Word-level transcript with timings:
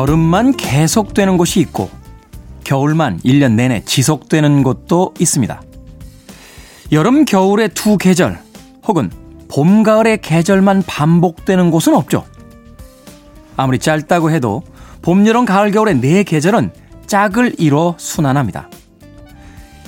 여름만 0.00 0.56
계속되는 0.56 1.36
곳이 1.36 1.60
있고 1.60 1.90
겨울만 2.64 3.20
1년 3.20 3.52
내내 3.52 3.82
지속되는 3.84 4.62
곳도 4.62 5.12
있습니다. 5.18 5.60
여름, 6.90 7.26
겨울의 7.26 7.68
두 7.74 7.98
계절 7.98 8.38
혹은 8.88 9.10
봄, 9.50 9.82
가을의 9.82 10.22
계절만 10.22 10.84
반복되는 10.86 11.70
곳은 11.70 11.94
없죠. 11.94 12.24
아무리 13.58 13.78
짧다고 13.78 14.30
해도 14.30 14.62
봄, 15.02 15.26
여름, 15.26 15.44
가을, 15.44 15.70
겨울의 15.70 16.00
네 16.00 16.22
계절은 16.22 16.72
짝을 17.06 17.56
이뤄 17.58 17.94
순환합니다. 17.98 18.70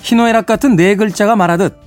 희노애락 0.03 0.45
같은 0.45 0.77
네 0.77 0.95
글자가 0.95 1.37
말하듯 1.37 1.79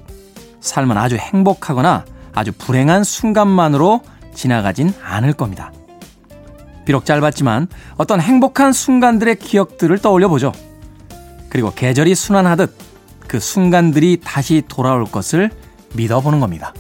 삶은 0.62 0.98
아주 0.98 1.16
행복하거나 1.18 2.06
아주 2.34 2.52
불행한 2.58 3.04
순간만으로 3.04 4.02
지나가진 4.34 4.92
않을 5.04 5.34
겁니다. 5.34 5.72
비록 6.86 7.06
짧았지만 7.06 7.68
어떤 7.98 8.22
행복한 8.22 8.72
순간들의 8.72 9.38
기억들을 9.38 9.98
떠올려 10.00 10.28
보죠. 10.30 10.52
그리고 11.50 11.74
계절이 11.74 12.16
순환하듯 12.16 12.76
그 13.28 13.40
순간들이 13.40 14.22
다시 14.24 14.62
돌아올 14.68 15.06
것을 15.06 15.50
믿어보는 15.94 16.40
겁니다. 16.40 16.74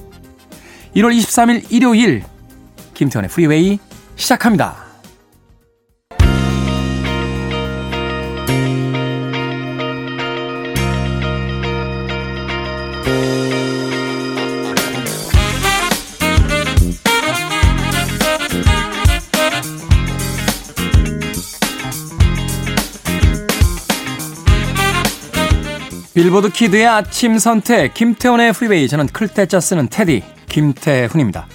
1월 0.96 1.18
23일 1.18 1.72
일요일 1.72 2.24
김태원의 2.94 3.30
프리웨이 3.30 3.80
시작합니다. 4.16 4.85
빌보드 26.16 26.50
키드의 26.50 26.88
아침 26.88 27.38
선택 27.38 27.94
김태훈의 27.94 28.54
프리웨이 28.54 28.88
저는 28.88 29.08
클 29.08 29.31
태 29.31 29.48
자 29.48 29.60
쓰는 29.60 29.90
테디 29.90 30.24
김태훈입니다. 30.48 31.46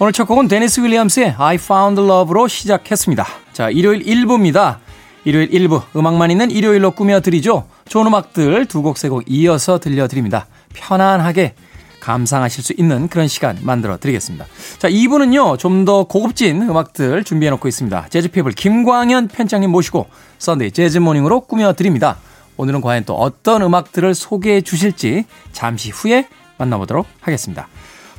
오늘 0.00 0.12
첫 0.12 0.24
곡은 0.24 0.48
데니스 0.48 0.80
윌리엄스의 0.80 1.36
I 1.38 1.54
Found 1.54 2.00
Love로 2.00 2.48
시작했습니다. 2.48 3.24
자 3.52 3.70
일요일 3.70 4.02
1부입니다. 4.02 4.78
일요일 5.24 5.48
1부 5.50 5.82
음악만 5.94 6.32
있는 6.32 6.50
일요일로 6.50 6.90
꾸며드리죠. 6.90 7.68
좋은 7.88 8.08
음악들 8.08 8.66
두 8.66 8.82
곡 8.82 8.98
세곡 8.98 9.24
이어서 9.28 9.78
들려드립니다. 9.78 10.48
편안하게 10.74 11.54
감상하실 12.00 12.64
수 12.64 12.74
있는 12.78 13.06
그런 13.06 13.28
시간 13.28 13.58
만들어 13.62 13.96
드리겠습니다. 13.98 14.46
자, 14.78 14.88
2부는요, 14.88 15.56
좀 15.58 15.84
더 15.84 16.04
고급진 16.04 16.62
음악들 16.62 17.22
준비해 17.22 17.50
놓고 17.50 17.68
있습니다. 17.68 18.06
재즈피플 18.08 18.52
김광현 18.52 19.28
편집장님 19.28 19.70
모시고 19.70 20.06
Sunday 20.38 20.72
재즈 20.72 20.98
Morning으로 20.98 21.42
꾸며 21.42 21.74
드립니다. 21.74 22.16
오늘은 22.60 22.82
과연 22.82 23.04
또 23.06 23.14
어떤 23.14 23.62
음악들을 23.62 24.14
소개해 24.14 24.60
주실지 24.60 25.24
잠시 25.52 25.88
후에 25.90 26.28
만나보도록 26.58 27.06
하겠습니다. 27.22 27.68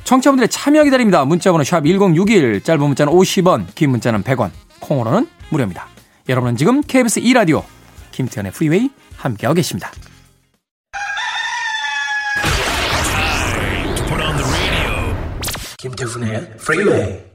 청취자분들의 0.02 0.48
참여 0.48 0.82
기다립니다. 0.82 1.24
문자번호 1.24 1.62
샵 1.62 1.84
1061, 1.84 2.60
짧은 2.64 2.84
문자는 2.84 3.12
50원, 3.12 3.72
긴 3.76 3.90
문자는 3.90 4.24
100원, 4.24 4.50
콩으로는 4.80 5.28
무료입니다. 5.50 5.86
여러분은 6.28 6.56
지금 6.56 6.80
KBS 6.80 7.20
2라디오 7.20 7.62
김태훈의 8.10 8.50
프리웨이 8.50 8.90
함께하고 9.16 9.54
계십니다. 9.54 9.92
김태훈의 15.78 16.56
프리웨이 16.58 17.31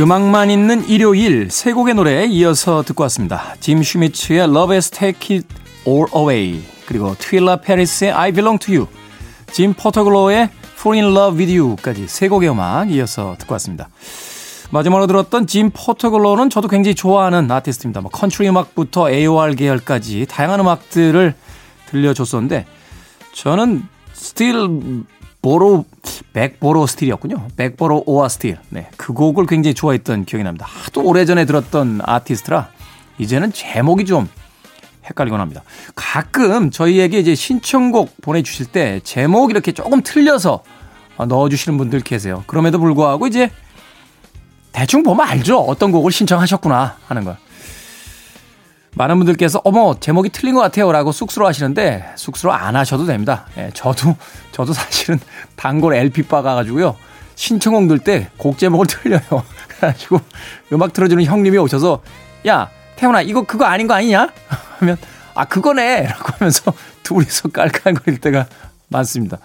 음악만 0.00 0.48
있는 0.48 0.88
일요일 0.88 1.50
세 1.50 1.74
곡의 1.74 1.92
노래 1.92 2.24
이어서 2.24 2.82
듣고 2.82 3.02
왔습니다. 3.02 3.54
짐 3.60 3.82
슈미츠의 3.82 4.44
Love 4.44 4.72
Has 4.72 4.90
Taken 4.90 5.36
It 5.36 5.48
All 5.86 6.06
Away 6.16 6.62
그리고 6.86 7.14
트윌라 7.18 7.56
페리스의 7.56 8.10
I 8.10 8.32
Belong 8.32 8.58
To 8.64 8.74
You 8.74 8.86
짐 9.52 9.74
포터글로의 9.74 10.48
Fall 10.78 11.04
In 11.04 11.14
Love 11.14 11.38
With 11.38 11.60
You까지 11.60 12.08
세 12.08 12.28
곡의 12.28 12.48
음악 12.48 12.90
이어서 12.90 13.36
듣고 13.38 13.52
왔습니다. 13.52 13.90
마지막으로 14.70 15.06
들었던 15.06 15.46
짐 15.46 15.70
포터글로는 15.70 16.48
저도 16.48 16.68
굉장히 16.68 16.94
좋아하는 16.94 17.50
아티스트입니다. 17.50 18.00
뭐 18.00 18.10
컨트리 18.10 18.48
음악부터 18.48 19.10
AOR 19.10 19.54
계열까지 19.54 20.24
다양한 20.30 20.60
음악들을 20.60 21.34
들려줬었는데 21.90 22.64
저는 23.34 23.82
Steal 24.14 25.04
Borrow 25.42 25.84
Beg 26.32 26.50
Borrow 26.50 26.86
Steal이었군요. 26.86 27.48
Beg 27.56 27.69
Borrow 27.69 27.95
or 27.95 28.04
Steal. 28.06 28.58
네, 28.68 28.88
그 28.96 29.12
곡을 29.12 29.46
굉장히 29.46 29.74
좋아했던 29.74 30.24
기억이 30.24 30.44
납니다. 30.44 30.66
하도 30.68 31.02
오래전에 31.02 31.44
들었던 31.44 32.00
아티스트라 32.02 32.68
이제는 33.18 33.52
제목이 33.52 34.04
좀 34.04 34.28
헷갈리곤 35.04 35.40
합니다. 35.40 35.62
가끔 35.94 36.70
저희에게 36.70 37.18
이제 37.18 37.34
신청곡 37.34 38.20
보내주실 38.20 38.66
때 38.66 39.00
제목 39.02 39.50
이렇게 39.50 39.72
조금 39.72 40.02
틀려서 40.02 40.62
넣어주시는 41.18 41.76
분들 41.78 42.00
계세요. 42.00 42.44
그럼에도 42.46 42.78
불구하고 42.78 43.26
이제 43.26 43.50
대충 44.72 45.02
보면 45.02 45.26
알죠. 45.26 45.58
어떤 45.58 45.90
곡을 45.90 46.12
신청하셨구나 46.12 46.96
하는 47.06 47.24
걸. 47.24 47.36
많은 48.96 49.16
분들께서 49.18 49.60
어머 49.64 49.94
제목이 49.98 50.30
틀린 50.30 50.54
것 50.54 50.60
같아요 50.60 50.90
라고 50.92 51.12
쑥스러워 51.12 51.48
하시는데 51.48 52.12
쑥스러워 52.16 52.56
안 52.56 52.76
하셔도 52.76 53.06
됩니다. 53.06 53.46
예, 53.56 53.70
저도 53.72 54.16
저도 54.52 54.72
사실은 54.72 55.18
단골 55.56 55.94
LP바 55.94 56.42
가가지고요 56.42 56.96
신청곡 57.36 57.88
들때곡 57.88 58.58
제목을 58.58 58.86
틀려요. 58.86 59.20
그래가지고 59.68 60.20
음악 60.72 60.92
틀어주는 60.92 61.24
형님이 61.24 61.58
오셔서 61.58 62.02
야 62.48 62.68
태훈아 62.96 63.22
이거 63.22 63.42
그거 63.42 63.64
아닌 63.64 63.86
거 63.86 63.94
아니냐 63.94 64.28
하면 64.80 64.96
아 65.34 65.44
그거네 65.44 66.06
라고 66.08 66.32
하면서 66.36 66.72
둘이서 67.04 67.48
깔깔거릴 67.48 68.18
때가 68.20 68.46
많습니다. 68.88 69.38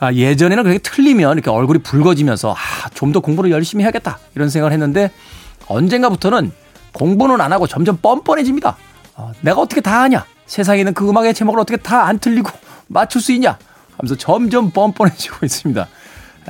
아, 0.00 0.12
예전에는 0.12 0.64
그렇게 0.64 0.80
틀리면 0.80 1.34
이렇게 1.34 1.48
얼굴이 1.50 1.78
붉어지면서 1.80 2.52
아, 2.52 2.88
좀 2.94 3.12
더 3.12 3.20
공부를 3.20 3.52
열심히 3.52 3.84
해야겠다 3.84 4.18
이런 4.34 4.48
생각을 4.48 4.72
했는데 4.72 5.12
언젠가부터는 5.68 6.50
공부는 6.92 7.40
안 7.40 7.52
하고 7.52 7.66
점점 7.66 7.96
뻔뻔해집니다. 7.98 8.76
어, 9.16 9.32
내가 9.40 9.60
어떻게 9.60 9.80
다 9.80 10.02
아냐? 10.02 10.24
세상에 10.46 10.80
있는 10.80 10.92
그 10.94 11.08
음악의 11.08 11.34
제목을 11.34 11.60
어떻게 11.60 11.76
다 11.76 12.04
안 12.06 12.18
틀리고 12.18 12.50
맞출 12.88 13.20
수 13.20 13.32
있냐? 13.32 13.58
하면서 13.96 14.16
점점 14.16 14.70
뻔뻔해지고 14.70 15.38
있습니다. 15.46 15.86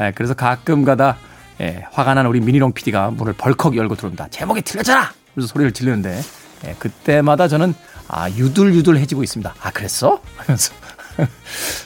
예, 0.01 0.13
그래서 0.15 0.35
가끔 0.35 0.85
가다 0.85 1.17
예, 1.61 1.85
화가 1.93 2.15
난 2.15 2.27
우리 2.27 2.41
미니롱 2.41 2.73
PD가 2.73 3.11
문을 3.11 3.35
벌컥 3.35 3.77
열고 3.77 3.95
들어옵니다. 3.97 4.29
제목이 4.31 4.63
틀렸잖아! 4.63 5.13
그래서 5.35 5.47
소리를 5.49 5.73
지르는데 5.73 6.21
예, 6.67 6.75
그때마다 6.79 7.47
저는 7.49 7.75
아 8.09 8.31
유들유들해지고 8.31 9.23
있습니다. 9.23 9.55
아 9.61 9.71
그랬어? 9.71 10.21
하면서 10.37 10.73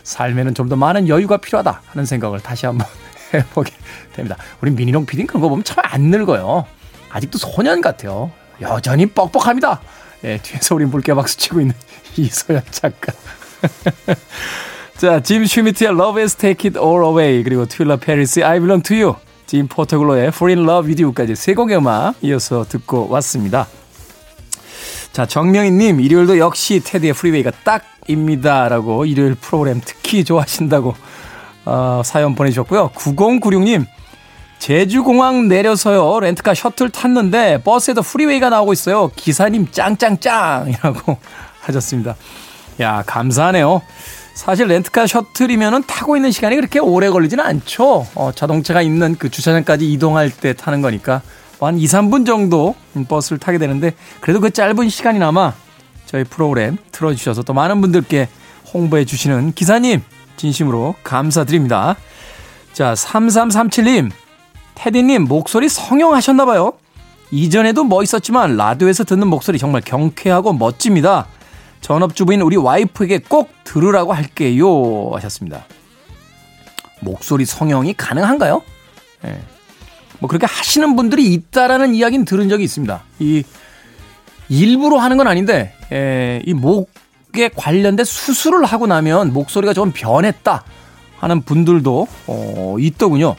삶에는 0.04 0.54
좀 0.54 0.68
더 0.68 0.76
많은 0.76 1.08
여유가 1.08 1.36
필요하다 1.36 1.82
하는 1.86 2.06
생각을 2.06 2.40
다시 2.40 2.66
한번 2.66 2.86
해보게 3.34 3.72
됩니다. 4.14 4.36
우리 4.60 4.70
미니롱 4.70 5.04
PD는 5.06 5.26
그런 5.26 5.42
거 5.42 5.48
보면 5.48 5.64
참 5.64 5.84
안 5.84 6.02
늙어요. 6.10 6.64
아직도 7.10 7.38
소년 7.38 7.80
같아요. 7.80 8.30
여전히 8.60 9.06
뻑뻑합니다. 9.06 9.80
예, 10.24 10.38
뒤에서 10.42 10.74
우리 10.74 10.84
물개 10.84 11.14
박수 11.14 11.36
치고 11.36 11.60
있는 11.60 11.74
이소연 12.16 12.62
작가. 12.70 13.12
자, 14.96 15.20
짐 15.20 15.44
슈미트의 15.44 15.90
Love 15.90 16.22
Has 16.22 16.36
Taken 16.36 16.70
It 16.70 16.78
All 16.78 17.04
Away 17.04 17.42
그리고 17.42 17.66
트윌라 17.66 17.96
페리스의 17.96 18.44
I 18.44 18.58
Belong 18.60 18.82
To 18.82 18.96
You 18.96 19.14
짐 19.46 19.68
포터글로의 19.68 20.28
Fall 20.28 20.56
in 20.58 20.68
Love 20.68 20.88
With 20.88 21.02
You까지 21.02 21.36
세 21.36 21.54
곡의 21.54 21.76
음악 21.76 22.14
이어서 22.22 22.64
듣고 22.68 23.08
왔습니다. 23.10 23.66
자, 25.12 25.24
정명희님, 25.24 26.00
일요일도 26.00 26.38
역시 26.38 26.80
테디의 26.84 27.14
프리웨이가 27.14 27.50
딱입니다. 27.64 28.68
라고 28.68 29.06
일요일 29.06 29.34
프로그램 29.34 29.80
특히 29.82 30.24
좋아하신다고 30.24 30.94
어, 31.64 32.02
사연 32.04 32.34
보내주셨고요. 32.34 32.90
9096님, 32.90 33.86
제주공항 34.58 35.48
내려서요, 35.48 36.20
렌트카 36.20 36.54
셔틀 36.54 36.90
탔는데 36.90 37.62
버스에도 37.62 38.02
프리웨이가 38.02 38.48
나오고 38.48 38.72
있어요. 38.72 39.10
기사님 39.14 39.68
짱짱짱이라고 39.70 41.18
하셨습니다. 41.60 42.16
야, 42.80 43.02
감사하네요. 43.06 43.82
사실 44.34 44.66
렌트카 44.66 45.06
셔틀이면은 45.06 45.84
타고 45.86 46.16
있는 46.16 46.30
시간이 46.30 46.56
그렇게 46.56 46.78
오래 46.78 47.08
걸리지는 47.08 47.42
않죠. 47.44 48.06
어, 48.14 48.32
자동차가 48.34 48.82
있는 48.82 49.16
그 49.18 49.30
주차장까지 49.30 49.90
이동할 49.92 50.30
때 50.30 50.52
타는 50.52 50.82
거니까 50.82 51.22
뭐 51.58 51.68
한 51.68 51.78
2, 51.78 51.84
3분 51.86 52.26
정도 52.26 52.74
버스를 53.08 53.38
타게 53.38 53.56
되는데 53.58 53.94
그래도 54.20 54.40
그 54.40 54.50
짧은 54.50 54.88
시간이나마 54.90 55.54
저희 56.04 56.22
프로그램 56.24 56.76
틀어주셔서 56.92 57.42
또 57.42 57.54
많은 57.54 57.80
분들께 57.80 58.28
홍보해 58.74 59.04
주시는 59.06 59.52
기사님 59.54 60.02
진심으로 60.36 60.96
감사드립니다. 61.02 61.96
자, 62.74 62.92
3337님 62.92 64.10
테디님, 64.76 65.24
목소리 65.24 65.68
성형하셨나봐요. 65.68 66.72
이전에도 67.32 67.82
멋있었지만 67.84 68.56
라디오에서 68.56 69.04
듣는 69.04 69.26
목소리 69.26 69.58
정말 69.58 69.82
경쾌하고 69.82 70.52
멋집니다. 70.52 71.26
전업주부인 71.80 72.40
우리 72.42 72.56
와이프에게 72.56 73.20
꼭 73.28 73.50
들으라고 73.64 74.12
할게요. 74.12 75.10
하셨습니다. 75.14 75.64
목소리 77.00 77.44
성형이 77.44 77.94
가능한가요? 77.94 78.62
예. 79.24 79.38
뭐 80.18 80.28
그렇게 80.28 80.46
하시는 80.46 80.96
분들이 80.96 81.32
있다라는 81.32 81.94
이야기는 81.94 82.24
들은 82.24 82.48
적이 82.48 82.64
있습니다. 82.64 83.02
이 83.18 83.42
일부러 84.48 84.98
하는 84.98 85.16
건 85.16 85.26
아닌데 85.26 85.74
예, 85.92 86.42
이 86.46 86.54
목에 86.54 87.50
관련된 87.54 88.04
수술을 88.04 88.64
하고 88.64 88.86
나면 88.86 89.32
목소리가 89.32 89.74
좀 89.74 89.92
변했다 89.92 90.64
하는 91.18 91.42
분들도 91.42 92.06
어, 92.26 92.76
있더군요. 92.78 93.36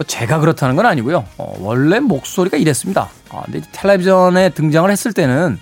뭐 0.00 0.06
제가 0.06 0.38
그렇다는 0.40 0.76
건 0.76 0.86
아니고요. 0.86 1.26
어, 1.36 1.54
원래 1.58 2.00
목소리가 2.00 2.56
이랬습니다. 2.56 3.10
아, 3.28 3.42
근데 3.44 3.60
텔레비전에 3.70 4.48
등장을 4.48 4.90
했을 4.90 5.12
때는 5.12 5.58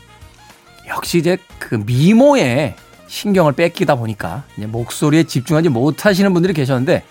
역시 0.86 1.18
이제 1.18 1.36
그 1.58 1.74
미모에 1.74 2.76
신경을 3.08 3.54
뺏기다 3.54 3.96
보니까 3.96 4.44
이제 4.56 4.66
목소리에 4.66 5.24
집중하지 5.24 5.70
못하시는 5.70 6.32
분들이 6.32 6.52
계셨는데 6.52 7.02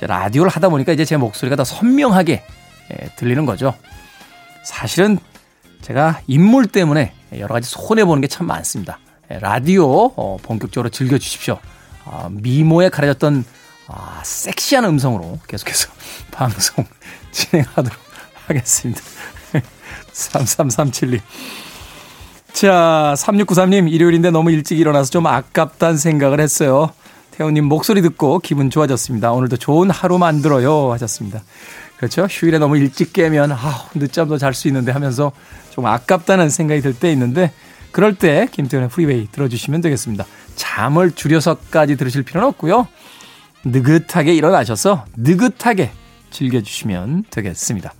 라디오를 0.00 0.50
하다 0.50 0.70
보니까 0.70 0.90
이제 0.90 1.04
제 1.04 1.16
목소리가 1.16 1.54
더 1.54 1.62
선명하게 1.62 2.42
예, 2.90 3.06
들리는 3.16 3.46
거죠. 3.46 3.72
사실은 4.64 5.18
제가 5.82 6.20
인물 6.26 6.66
때문에 6.66 7.12
여러 7.38 7.54
가지 7.54 7.70
손해 7.70 8.04
보는 8.04 8.20
게 8.20 8.26
참 8.26 8.48
많습니다. 8.48 8.98
예, 9.30 9.38
라디오 9.38 10.06
어, 10.16 10.36
본격적으로 10.42 10.88
즐겨 10.88 11.16
주십시오. 11.16 11.58
아, 12.04 12.28
미모에 12.32 12.88
가려졌던 12.88 13.44
아, 13.88 14.20
섹시한 14.24 14.84
음성으로 14.84 15.38
계속해서 15.46 15.88
방송 16.32 16.84
진행하도록 17.30 17.98
하겠습니다. 18.46 19.00
3337님. 20.12 21.20
자, 22.52 23.14
3693님, 23.18 23.90
일요일인데 23.92 24.30
너무 24.30 24.50
일찍 24.50 24.78
일어나서 24.78 25.10
좀 25.10 25.26
아깝다는 25.26 25.98
생각을 25.98 26.40
했어요. 26.40 26.90
태호님 27.32 27.66
목소리 27.66 28.00
듣고 28.00 28.38
기분 28.38 28.70
좋아졌습니다. 28.70 29.30
오늘도 29.32 29.58
좋은 29.58 29.90
하루 29.90 30.16
만들어요. 30.18 30.90
하셨습니다. 30.92 31.42
그렇죠. 31.98 32.26
휴일에 32.30 32.58
너무 32.58 32.78
일찍 32.78 33.12
깨면, 33.12 33.52
아, 33.52 33.88
늦잠도 33.94 34.38
잘 34.38 34.54
수 34.54 34.68
있는데 34.68 34.90
하면서 34.92 35.32
좀 35.70 35.84
아깝다는 35.86 36.48
생각이 36.48 36.80
들 36.80 36.94
때 36.94 37.12
있는데, 37.12 37.52
그럴 37.92 38.14
때 38.14 38.48
김태훈의 38.50 38.88
프리웨이 38.88 39.28
들어주시면 39.32 39.82
되겠습니다. 39.82 40.24
잠을 40.54 41.10
줄여서까지 41.12 41.96
들으실 41.96 42.22
필요는 42.22 42.48
없고요. 42.48 42.88
느긋하게 43.66 44.34
일어나셔서 44.34 45.04
느긋하게 45.16 45.90
즐겨주시면 46.30 47.24
되겠습니다. 47.30 47.92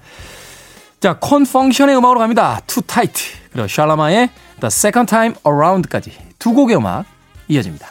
자, 1.00 1.18
콘펑션의 1.18 1.96
음악으로 1.96 2.20
갑니다. 2.20 2.60
Too 2.66 2.84
Tight. 2.86 3.24
그리고 3.52 3.68
샬라마의 3.68 4.30
The 4.60 4.66
Second 4.66 5.08
Time 5.08 5.34
Around까지 5.46 6.12
두 6.38 6.52
곡의 6.52 6.76
음악 6.76 7.04
이어집니다. 7.48 7.88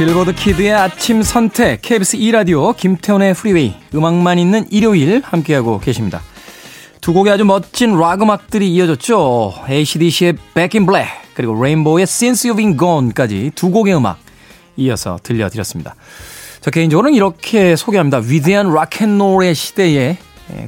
빌보드 0.00 0.32
키드의 0.32 0.72
아침 0.72 1.22
선택 1.22 1.82
KBS 1.82 2.16
2라디오 2.16 2.74
김태훈의 2.74 3.34
프리웨이 3.34 3.74
음악만 3.94 4.38
있는 4.38 4.66
일요일 4.70 5.20
함께하고 5.22 5.78
계십니다. 5.78 6.22
두 7.02 7.12
곡의 7.12 7.30
아주 7.34 7.44
멋진 7.44 7.98
락 7.98 8.22
음악들이 8.22 8.72
이어졌죠. 8.72 9.52
ACDC의 9.68 10.38
Back 10.54 10.80
in 10.80 10.86
Black 10.86 11.12
그리고 11.34 11.62
레인보우의 11.62 12.04
Since 12.04 12.48
You've 12.48 12.56
Been 12.56 12.78
Gone까지 12.78 13.50
두 13.54 13.70
곡의 13.70 13.94
음악 13.94 14.18
이어서 14.78 15.18
들려드렸습니다. 15.22 15.94
저 16.62 16.70
개인적으로는 16.70 17.14
이렇게 17.14 17.76
소개합니다. 17.76 18.22
위대한 18.24 18.72
락앤롤의 18.72 19.54
시대에 19.54 20.16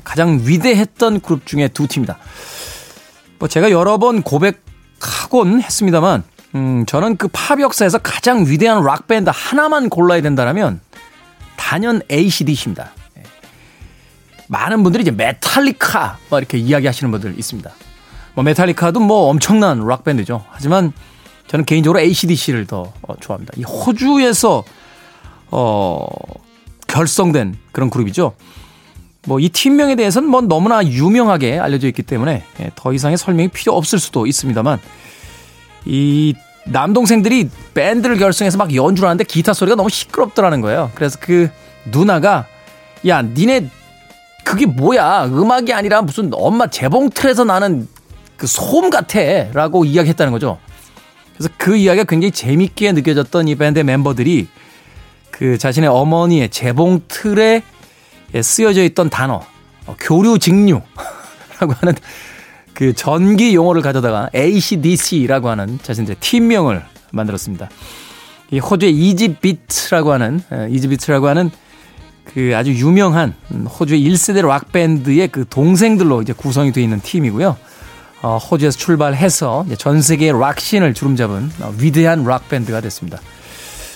가장 0.05 0.43
위대했던 0.45 1.21
그룹 1.21 1.47
중에 1.47 1.69
두 1.69 1.87
팀이다. 1.87 2.19
뭐 3.39 3.49
제가 3.49 3.71
여러 3.71 3.97
번 3.97 4.21
고백하곤 4.21 5.63
했습니다만 5.63 6.23
음, 6.55 6.85
저는 6.87 7.17
그 7.17 7.29
팝 7.29 7.61
역사에서 7.61 7.99
가장 7.99 8.47
위대한 8.47 8.83
락 8.85 9.07
밴드 9.09 9.31
하나만 9.33 9.89
골라야 9.89 10.21
된다면 10.21 10.81
단연 11.57 12.03
ACDC입니다. 12.11 12.91
예. 13.19 13.23
많은 14.49 14.83
분들이 14.83 15.03
이제 15.03 15.11
메탈리카 15.11 16.19
뭐 16.29 16.39
이렇게 16.39 16.59
이야기하시는 16.59 17.11
분들 17.11 17.39
있습니다. 17.39 17.71
뭐 18.35 18.45
메탈리카도 18.45 19.01
뭐 19.01 19.29
엄청난 19.31 19.87
락 19.87 20.05
밴드죠. 20.05 20.45
하지만 20.51 20.93
저는 21.49 21.65
개인적으로 21.65 22.01
ACDC를 22.01 22.67
더 22.67 22.93
어, 23.03 23.15
좋아합니다. 23.21 23.55
이 23.57 23.63
호주에서 23.63 24.65
어 25.51 26.07
결성된 26.87 27.57
그런 27.73 27.89
그룹이죠. 27.91 28.35
뭐 29.27 29.39
이 29.39 29.49
팀명에 29.49 29.95
대해서는 29.95 30.29
뭐 30.29 30.41
너무나 30.43 30.85
유명하게 30.85 31.59
알려져 31.59 31.87
있기 31.89 32.03
때문에 32.03 32.43
예, 32.61 32.71
더 32.75 32.93
이상의 32.93 33.17
설명이 33.17 33.49
필요 33.49 33.75
없을 33.75 33.99
수도 33.99 34.27
있습니다만 34.27 34.81
이 35.85 36.35
남동생들이 36.65 37.51
밴드를 37.75 38.19
결성해서 38.19 38.59
막 38.59 38.75
연주를 38.75 39.09
하는데 39.09 39.25
기타 39.25 39.53
소리가 39.53 39.77
너무 39.77 39.91
시끄럽더라는 39.91 40.61
거예요. 40.61 40.91
그래서 40.95 41.19
그 41.21 41.51
누나가 41.91 42.47
야, 43.07 43.23
니네 43.23 43.69
그게 44.45 44.67
뭐야? 44.67 45.27
음악이 45.27 45.73
아니라 45.73 46.03
무슨 46.03 46.31
엄마 46.33 46.67
재봉 46.67 47.11
틀에서 47.11 47.45
나는 47.45 47.89
그 48.37 48.47
소음 48.47 48.91
같아. 48.91 49.21
라고 49.53 49.85
이야기했다는 49.85 50.33
거죠. 50.33 50.59
그래서 51.37 51.53
그 51.59 51.77
이야기가 51.77 52.05
굉장히 52.05 52.33
재밌게 52.33 52.93
느껴졌던 52.93 53.49
이 53.49 53.55
밴드의 53.55 53.85
멤버들이 53.85 54.49
그 55.31 55.59
자신의 55.59 55.89
어머니의 55.89 56.51
재봉 56.51 57.03
틀에 57.09 57.63
쓰여져 58.41 58.83
있던 58.85 59.11
단어, 59.11 59.43
어, 59.87 59.97
교류 59.99 60.39
직류라고 60.39 60.85
하는 61.81 61.95
그 62.75 62.93
전기 62.95 63.55
용어를 63.55 63.83
가져다가 63.83 64.29
ACDC라고 64.35 65.49
하는 65.49 65.79
자신들의 65.83 66.17
팀명을 66.21 66.83
만들었습니다. 67.13 67.69
이 68.51 68.59
호주의 68.59 68.93
이지비트라고 68.93 70.13
하는 70.13 70.41
이지비트라고 70.71 71.29
하는 71.29 71.51
그 72.25 72.53
아주 72.55 72.73
유명한 72.73 73.35
호주의 73.79 74.07
1세대 74.09 74.47
락 74.47 74.73
밴드의 74.73 75.29
그 75.29 75.45
동생들로 75.49 76.23
이제 76.23 76.33
구성이 76.33 76.73
되어 76.73 76.83
있는 76.83 77.01
팀이고요. 77.01 77.57
어, 78.23 78.37
호주에서 78.39 78.79
출발해서 78.79 79.67
전 79.79 80.01
세계의 80.01 80.39
락신을 80.39 80.95
주름잡은 80.95 81.51
어, 81.61 81.75
위대한 81.79 82.25
락 82.25 82.49
밴드가 82.49 82.81
됐습니다. 82.81 83.19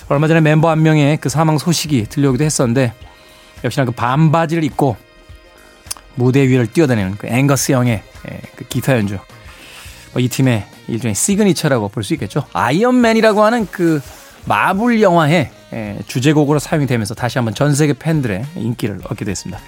얼마 0.09 0.27
전에 0.27 0.41
멤버 0.41 0.69
한 0.69 0.81
명의 0.83 1.17
그 1.17 1.29
사망 1.29 1.57
소식이 1.57 2.05
들려오기도 2.09 2.43
했었는데 2.43 2.93
역시나 3.63 3.85
그 3.85 3.91
반바지를 3.91 4.63
입고 4.63 4.97
무대 6.17 6.47
위를 6.47 6.67
뛰어다니는 6.67 7.15
그 7.17 7.27
앵거스 7.27 7.71
형의 7.71 8.01
예, 8.29 8.39
그 8.55 8.65
기타 8.67 8.93
연주. 8.97 9.17
뭐이 10.13 10.27
팀의 10.27 10.65
일종의 10.87 11.15
시그니처라고 11.15 11.89
볼 11.89 12.03
수 12.03 12.13
있겠죠. 12.15 12.43
아이언맨이라고 12.53 13.43
하는 13.43 13.67
그 13.71 14.01
마블 14.45 15.01
영화의 15.01 15.51
예, 15.73 15.99
주제곡으로 16.07 16.59
사용이 16.59 16.87
되면서 16.87 17.13
다시 17.13 17.37
한번 17.37 17.53
전 17.53 17.75
세계 17.75 17.93
팬들의 17.93 18.45
인기를 18.55 19.01
얻게 19.09 19.25
됐습니다. 19.25 19.61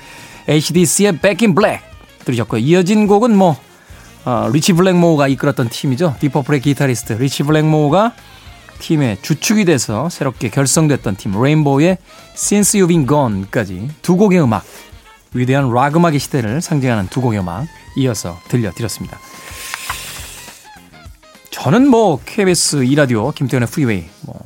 ACDC의 0.50 1.20
Back 1.20 1.46
in 1.48 1.56
Black 1.56 1.86
들으셨고요. 2.26 2.60
이어진 2.62 3.06
곡은 3.08 3.36
뭐 3.36 3.58
어, 4.26 4.50
리치 4.52 4.74
블랙모어가 4.74 5.28
이끌었던 5.28 5.70
팀이죠. 5.70 6.16
딥 6.20 6.30
퍼플의 6.30 6.62
기타리스트 6.62 7.14
리치 7.14 7.44
블랙모어가 7.44 8.14
팀의 8.80 9.18
주축이 9.22 9.66
돼서 9.66 10.08
새롭게 10.10 10.50
결성됐던 10.50 11.18
팀 11.18 11.42
레인보우의 11.42 11.98
Since 12.34 12.80
You've 12.80 12.88
Been 12.88 13.06
Gone까지 13.08 13.90
두 14.02 14.16
곡의 14.16 14.42
음악 14.42 14.64
위대한 15.34 15.72
락 15.72 15.96
음악의 15.96 16.20
시대를 16.20 16.62
상징하는 16.62 17.08
두 17.10 17.22
곡의 17.22 17.40
음악 17.40 17.68
이어서 17.96 18.40
들려드렸습니다. 18.48 19.18
저는 21.52 21.88
뭐 21.88 22.20
KBS 22.26 22.78
2라디오 22.78 23.34
김태훈의 23.36 23.68
프리웨이 23.68 24.06
뭐 24.22 24.40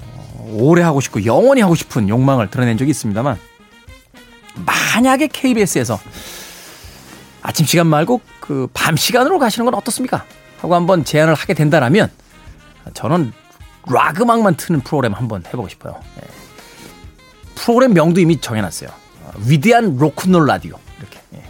오래 0.47 0.81
하고 0.81 0.99
싶고 1.01 1.25
영원히 1.25 1.61
하고 1.61 1.75
싶은 1.75 2.09
욕망을 2.09 2.49
드러낸 2.49 2.77
적이 2.77 2.91
있습니다만 2.91 3.37
만약에 4.65 5.27
KBS에서 5.27 5.99
아침 7.41 7.65
시간 7.65 7.87
말고 7.87 8.21
그 8.39 8.67
밤 8.73 8.95
시간으로 8.95 9.39
가시는 9.39 9.65
건 9.65 9.73
어떻습니까? 9.75 10.25
하고 10.59 10.75
한번 10.75 11.03
제안을 11.05 11.33
하게 11.33 11.53
된다라면 11.53 12.09
저는 12.93 13.33
락 13.87 14.21
음악만 14.21 14.55
트는 14.55 14.81
프로그램 14.81 15.13
한번 15.13 15.43
해보고 15.47 15.67
싶어요. 15.69 15.99
네. 16.15 16.21
프로그램 17.55 17.93
명도 17.93 18.19
이미 18.21 18.39
정해놨어요. 18.39 18.89
위대한 19.45 19.97
로큰롤 19.97 20.45
라디오 20.45 20.77
이렇게. 20.99 21.19
예. 21.35 21.43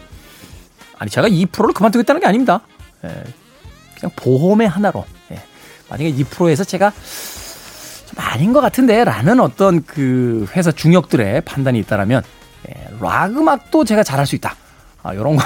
아니 0.97 1.09
제가 1.09 1.27
이 1.27 1.45
프로를 1.45 1.73
그만두겠다는 1.73 2.21
게 2.21 2.27
아닙니다. 2.27 2.61
예. 3.03 3.09
그냥 3.99 4.11
보험의 4.15 4.67
하나로. 4.67 5.05
예. 5.31 5.41
만약에 5.89 6.09
이 6.09 6.23
프로에서 6.23 6.63
제가 6.63 6.91
아닌 8.15 8.53
것 8.53 8.61
같은데 8.61 9.03
라는 9.03 9.39
어떤 9.39 9.83
그 9.85 10.47
회사 10.55 10.71
중역들의 10.71 11.41
판단이 11.41 11.79
있다라면 11.79 12.21
예, 12.69 12.87
락 12.99 13.35
음악도 13.35 13.85
제가 13.85 14.03
잘할 14.03 14.25
수 14.25 14.35
있다. 14.35 14.55
아, 15.01 15.15
요런 15.15 15.35
거 15.35 15.43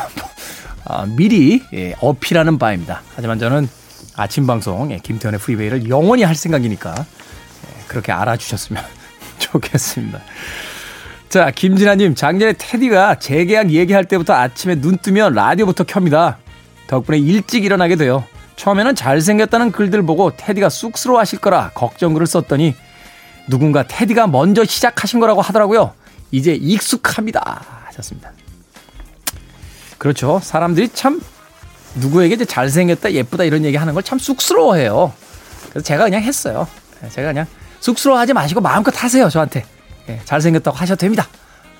아, 0.86 1.06
미리 1.06 1.64
예, 1.74 1.96
어필하는 2.00 2.58
바입니다. 2.58 3.02
하지만 3.16 3.40
저는 3.40 3.70
아침 4.16 4.48
방송 4.48 4.92
예, 4.92 4.98
김태현의 4.98 5.40
프리웨이를 5.40 5.90
영원히 5.90 6.24
할 6.24 6.36
생각이니까 6.36 6.96
예, 6.98 7.84
그렇게 7.88 8.12
알아주셨으면 8.12 8.84
좋겠습니다. 9.40 10.20
자, 11.30 11.52
김진아님, 11.52 12.16
작년에 12.16 12.54
테디가 12.58 13.20
재계약 13.20 13.72
얘기할 13.72 14.06
때부터 14.06 14.34
아침에 14.34 14.76
눈 14.76 14.98
뜨면 14.98 15.34
라디오부터 15.34 15.84
켭니다. 15.84 16.38
덕분에 16.88 17.18
일찍 17.18 17.66
일어나게 17.66 17.98
돼요. 17.98 18.24
처음에는 18.56 18.96
잘생겼다는 18.96 19.72
글들 19.72 20.04
보고 20.04 20.32
테디가 20.36 20.70
쑥스러워 20.70 21.20
하실 21.20 21.40
거라 21.40 21.70
걱정글을 21.76 22.26
썼더니 22.26 22.76
누군가 23.50 23.84
테디가 23.84 24.28
먼저 24.28 24.64
시작하신 24.64 25.20
거라고 25.20 25.42
하더라고요. 25.42 25.94
이제 26.32 26.54
익숙합니다. 26.54 27.62
하셨습니다. 27.88 28.32
그렇죠. 29.98 30.40
사람들이 30.42 30.90
참 30.94 31.22
누구에게 31.96 32.36
이제 32.36 32.46
잘생겼다, 32.46 33.12
예쁘다 33.12 33.44
이런 33.44 33.66
얘기 33.66 33.76
하는 33.76 33.94
걸 33.94 34.02
참 34.02 34.18
쑥스러워해요. 34.18 35.14
그래서 35.70 35.84
제가 35.84 36.06
그냥 36.06 36.22
했어요. 36.24 36.68
네, 37.02 37.10
제가 37.10 37.30
그냥 37.30 37.46
쑥스러워하지 37.82 38.34
마시고 38.34 38.62
마음껏 38.62 38.94
하세요, 39.04 39.30
저한테. 39.30 39.66
예, 40.10 40.20
잘생겼다고 40.26 40.76
하셔도 40.76 41.00
됩니다. 41.00 41.28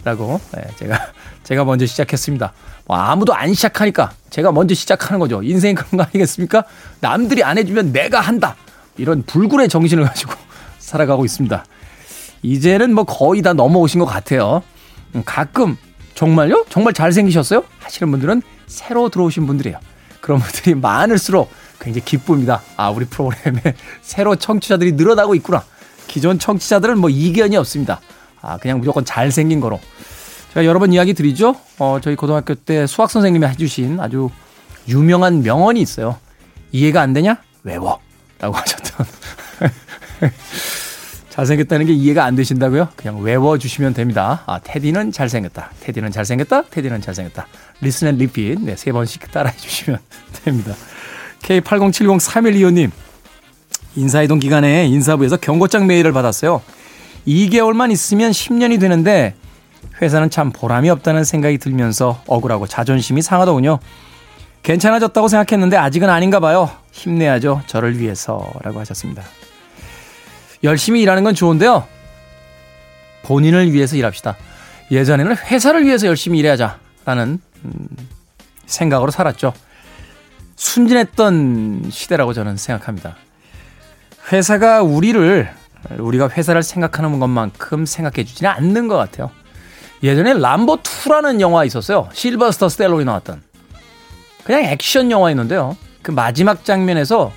라고 0.04 0.40
예, 0.58 0.76
제가 0.78 1.00
제가 1.44 1.64
먼저 1.66 1.86
시작했습니다. 1.86 2.54
뭐 2.86 2.98
아무도 2.98 3.34
안 3.34 3.54
시작하니까 3.54 4.12
제가 4.30 4.52
먼저 4.52 4.76
시작하는 4.76 5.20
거죠. 5.20 5.42
인생 5.44 5.76
그런 5.76 5.92
거 5.92 6.04
아니겠습니까? 6.04 6.64
남들이 7.00 7.44
안 7.44 7.58
해주면 7.58 7.92
내가 7.92 8.20
한다. 8.20 8.56
이런 8.98 9.24
불굴의 9.24 9.70
정신을 9.70 10.04
가지고 10.06 10.34
살아가고 10.80 11.26
있습니다. 11.26 11.66
이제는 12.44 12.94
뭐 12.94 13.04
거의 13.04 13.42
다 13.42 13.54
넘어오신 13.54 14.00
것 14.00 14.06
같아요. 14.06 14.62
음, 15.16 15.24
가끔 15.26 15.78
정말요? 16.16 16.66
정말 16.70 16.94
잘생기셨어요? 16.94 17.64
하시는 17.80 18.10
분들은 18.12 18.42
새로 18.68 19.10
들어오신 19.10 19.46
분들이에요. 19.48 19.80
그런 20.22 20.40
분들이 20.40 20.74
많을수록 20.80 21.52
굉장히 21.80 22.06
기쁩니다. 22.06 22.62
아, 22.76 22.90
우리 22.90 23.06
프로그램에 23.06 23.62
새로 24.02 24.36
청취자들이 24.36 24.94
늘어나고 24.94 25.36
있구나. 25.36 25.64
기존 26.08 26.40
청취자들은 26.40 26.98
뭐 27.00 27.10
이견이 27.10 27.56
없습니다. 27.58 28.00
아, 28.42 28.58
그냥 28.58 28.80
무조건 28.80 29.06
잘생긴 29.06 29.60
거로. 29.60 29.80
제가 30.54 30.66
여러 30.66 30.80
번 30.80 30.94
이야기 30.94 31.14
드리죠. 31.14 31.56
어, 31.80 32.00
저희 32.02 32.16
고등학교 32.16 32.56
때 32.56 32.88
수학 32.88 33.12
선생님이 33.12 33.46
해주신 33.48 34.00
아주 34.00 34.30
유명한 34.88 35.44
명언이 35.44 35.82
있어요. 35.82 36.18
이해가 36.72 37.02
안 37.02 37.14
되냐? 37.14 37.38
외워. 37.64 38.00
라고 38.40 38.56
하셨던. 38.58 39.06
잘생겼다는 41.30 41.86
게 41.86 41.94
이해가 41.94 42.26
안 42.26 42.36
되신다고요? 42.36 42.90
그냥 42.96 43.20
외워주시면 43.22 43.94
됩니다. 43.94 44.42
아, 44.48 44.60
테디는 44.64 45.12
잘생겼다. 45.12 45.70
테디는 45.82 46.12
잘생겼다. 46.12 46.64
테디는 46.72 47.02
잘생겼다. 47.02 47.48
Listen 47.82 48.08
and 48.08 48.18
repeat. 48.18 48.60
네, 48.62 48.76
세 48.76 48.92
번씩 48.92 49.32
따라해 49.32 49.56
주시면 49.56 50.00
됩니다. 50.44 50.74
K80703125님. 51.44 52.90
인사이동 53.96 54.40
기간에 54.40 54.88
인사부에서 54.88 55.38
경고장 55.38 55.86
메일을 55.88 56.12
받았어요. 56.12 56.62
2개월만 57.28 57.92
있으면 57.92 58.32
10년이 58.32 58.80
되는데 58.80 59.36
회사는 60.02 60.30
참 60.30 60.52
보람이 60.52 60.90
없다는 60.90 61.24
생각이 61.24 61.58
들면서 61.58 62.22
억울하고 62.28 62.68
자존심이 62.68 63.22
상하더군요. 63.22 63.80
괜찮아졌다고 64.64 65.28
생각했는데 65.28 65.78
아직은 65.78 66.10
아닌가 66.10 66.40
봐요. 66.40 66.70
힘내야죠. 66.92 67.64
저를 67.68 68.00
위해서. 68.00 68.52
라고 68.64 68.80
하셨습니다. 68.80 69.24
열심히 70.64 71.02
일하는 71.02 71.24
건 71.24 71.36
좋은데요. 71.36 71.88
본인을 73.24 73.74
위해서 73.74 73.96
일합시다. 73.96 74.38
예전에는 74.92 75.36
회사를 75.38 75.86
위해서 75.86 76.08
열심히 76.08 76.40
일해야자라는 76.40 77.40
음, 77.66 77.88
생각으로 78.66 79.12
살았죠. 79.12 79.54
순진했던 80.56 81.90
시대라고 81.90 82.34
저는 82.34 82.58
생각합니다. 82.58 83.16
회사가 84.32 84.82
우리를 84.82 85.50
우리가 85.98 86.30
회사를 86.30 86.64
생각하는 86.64 87.20
것만큼 87.20 87.86
생각해 87.86 88.24
주지는 88.26 88.52
않는 88.52 88.88
것 88.88 88.98
같아요. 88.98 89.32
예전에 90.04 90.34
람보 90.34 90.78
2라는 90.78 91.42
영화 91.42 91.64
있었어요. 91.66 92.10
실버스터 92.14 92.70
스텔론이 92.70 93.06
나왔던. 93.06 93.42
그냥 94.44 94.64
액션 94.66 95.10
영화였는데요. 95.12 95.76
그 96.02 96.12
마지막 96.12 96.64
장면에서 96.64 97.32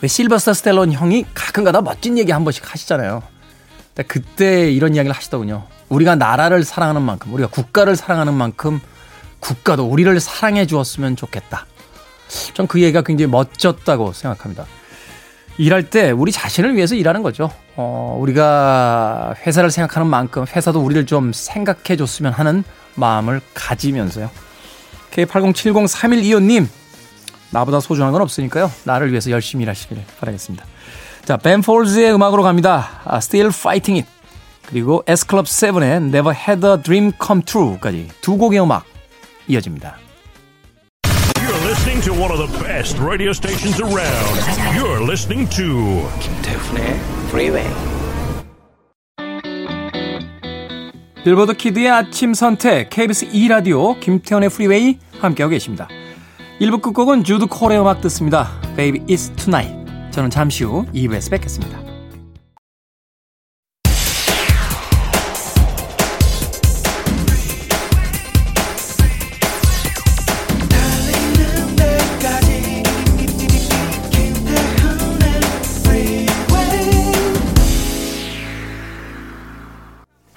왜 0.00 0.08
실버스터 0.08 0.54
스텔론 0.54 0.92
형이 0.92 1.26
가끔가다 1.34 1.82
멋진 1.82 2.18
얘기 2.18 2.32
한 2.32 2.44
번씩 2.44 2.72
하시잖아요. 2.72 3.22
그때 4.06 4.70
이런 4.70 4.94
이야기를 4.94 5.14
하시더군요. 5.16 5.66
우리가 5.88 6.16
나라를 6.16 6.64
사랑하는 6.64 7.02
만큼, 7.02 7.32
우리가 7.32 7.48
국가를 7.48 7.96
사랑하는 7.96 8.34
만큼 8.34 8.80
국가도 9.40 9.86
우리를 9.86 10.18
사랑해 10.20 10.66
주었으면 10.66 11.16
좋겠다. 11.16 11.66
전 12.54 12.66
그 12.66 12.82
얘기가 12.82 13.02
굉장히 13.02 13.30
멋졌다고 13.30 14.12
생각합니다. 14.12 14.66
일할 15.58 15.84
때 15.84 16.10
우리 16.10 16.32
자신을 16.32 16.76
위해서 16.76 16.94
일하는 16.94 17.22
거죠. 17.22 17.50
어, 17.76 18.16
우리가 18.20 19.34
회사를 19.46 19.70
생각하는 19.70 20.08
만큼 20.08 20.44
회사도 20.44 20.80
우리를 20.80 21.06
좀 21.06 21.32
생각해 21.32 21.96
줬으면 21.96 22.32
하는 22.32 22.64
마음을 22.94 23.40
가지면서요. 23.54 24.30
K80703125님, 25.12 26.66
나보다 27.50 27.80
소중한 27.80 28.12
건 28.12 28.22
없으니까요. 28.22 28.70
나를 28.84 29.10
위해서 29.10 29.30
열심히 29.30 29.62
일하시길 29.62 29.98
바라겠습니다. 30.20 30.64
자, 31.24 31.36
벤폴즈의 31.36 32.14
음악으로 32.14 32.42
갑니다. 32.42 33.00
아, 33.04 33.16
Still 33.18 33.48
Fighting 33.48 34.04
It. 34.04 34.16
그리고 34.66 35.02
S클럽 35.06 35.46
7의 35.46 36.08
Never 36.08 36.34
Had 36.36 36.66
a 36.66 36.82
Dream 36.82 37.12
Come 37.24 37.42
True까지 37.44 38.08
두 38.20 38.36
곡의 38.36 38.60
음악 38.60 38.84
이어집니다. 39.48 40.05
Listening 41.76 42.00
to 42.04 42.12
one 42.14 42.32
of 42.32 42.38
the 42.38 42.64
best 42.64 42.98
radio 42.98 43.32
stations 43.32 43.80
around. 43.80 44.36
You're 44.74 45.00
listening 45.04 45.46
to 45.50 46.08
김태훈의 46.20 46.98
Freeway. 47.28 47.68
빌보드 51.22 51.54
키드의 51.54 51.90
아침 51.90 52.32
선택 52.32 52.88
KBS 52.88 53.26
2 53.26 53.48
라디오 53.48 54.00
김태훈의 54.00 54.46
Freeway 54.46 54.98
함께하고 55.20 55.50
계십니다. 55.50 55.86
1부 56.60 56.80
끝곡은 56.80 57.24
주드 57.24 57.46
콜의 57.46 57.78
음악 57.78 58.00
듣습니다. 58.00 58.48
Baby 58.74 59.04
It's 59.06 59.36
Tonight. 59.36 59.76
저는 60.12 60.30
잠시 60.30 60.64
후 60.64 60.86
2부에서 60.94 61.30
뵙겠습니다. 61.30 61.85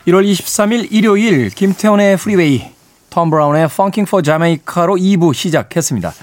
(1월 0.09 0.25
23일) 0.25 0.91
일요일 0.91 1.49
김태훈의 1.49 2.17
프리웨이 2.17 2.71
톰 3.09 3.29
브라운의 3.29 3.65
Funking 3.65 4.09
for 4.09 4.23
Jamaica로 4.23 4.95
2부 4.95 5.33
시작했습니다. 5.33 6.13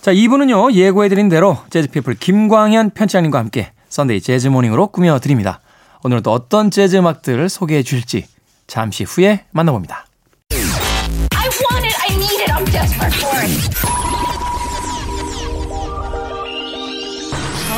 자, 0.00 0.12
2부는요, 0.12 0.72
예고해드린 0.72 1.28
대로 1.28 1.58
재즈피플 1.70 2.14
김광현 2.14 2.90
편집장님과 2.90 3.38
함께 3.38 3.72
Sunday 3.88 4.20
재즈 4.20 4.44
Morning으로 4.44 4.88
꾸며드립니다. 4.88 5.60
오늘은 6.02 6.22
또 6.22 6.32
어떤 6.32 6.70
재즈 6.70 6.96
음악들을 6.96 7.48
소개해 7.48 7.82
주실지 7.82 8.26
잠시 8.66 9.04
후에 9.04 9.44
만나봅니다. 9.50 10.06
I 10.52 11.48
want 11.48 11.86
it, 11.86 11.96
I 12.08 12.16
need 12.16 12.42
it, 12.42 12.52
I'm 12.52 12.64
desperate 12.70 13.16
for 13.18 13.36
it. 13.42 13.50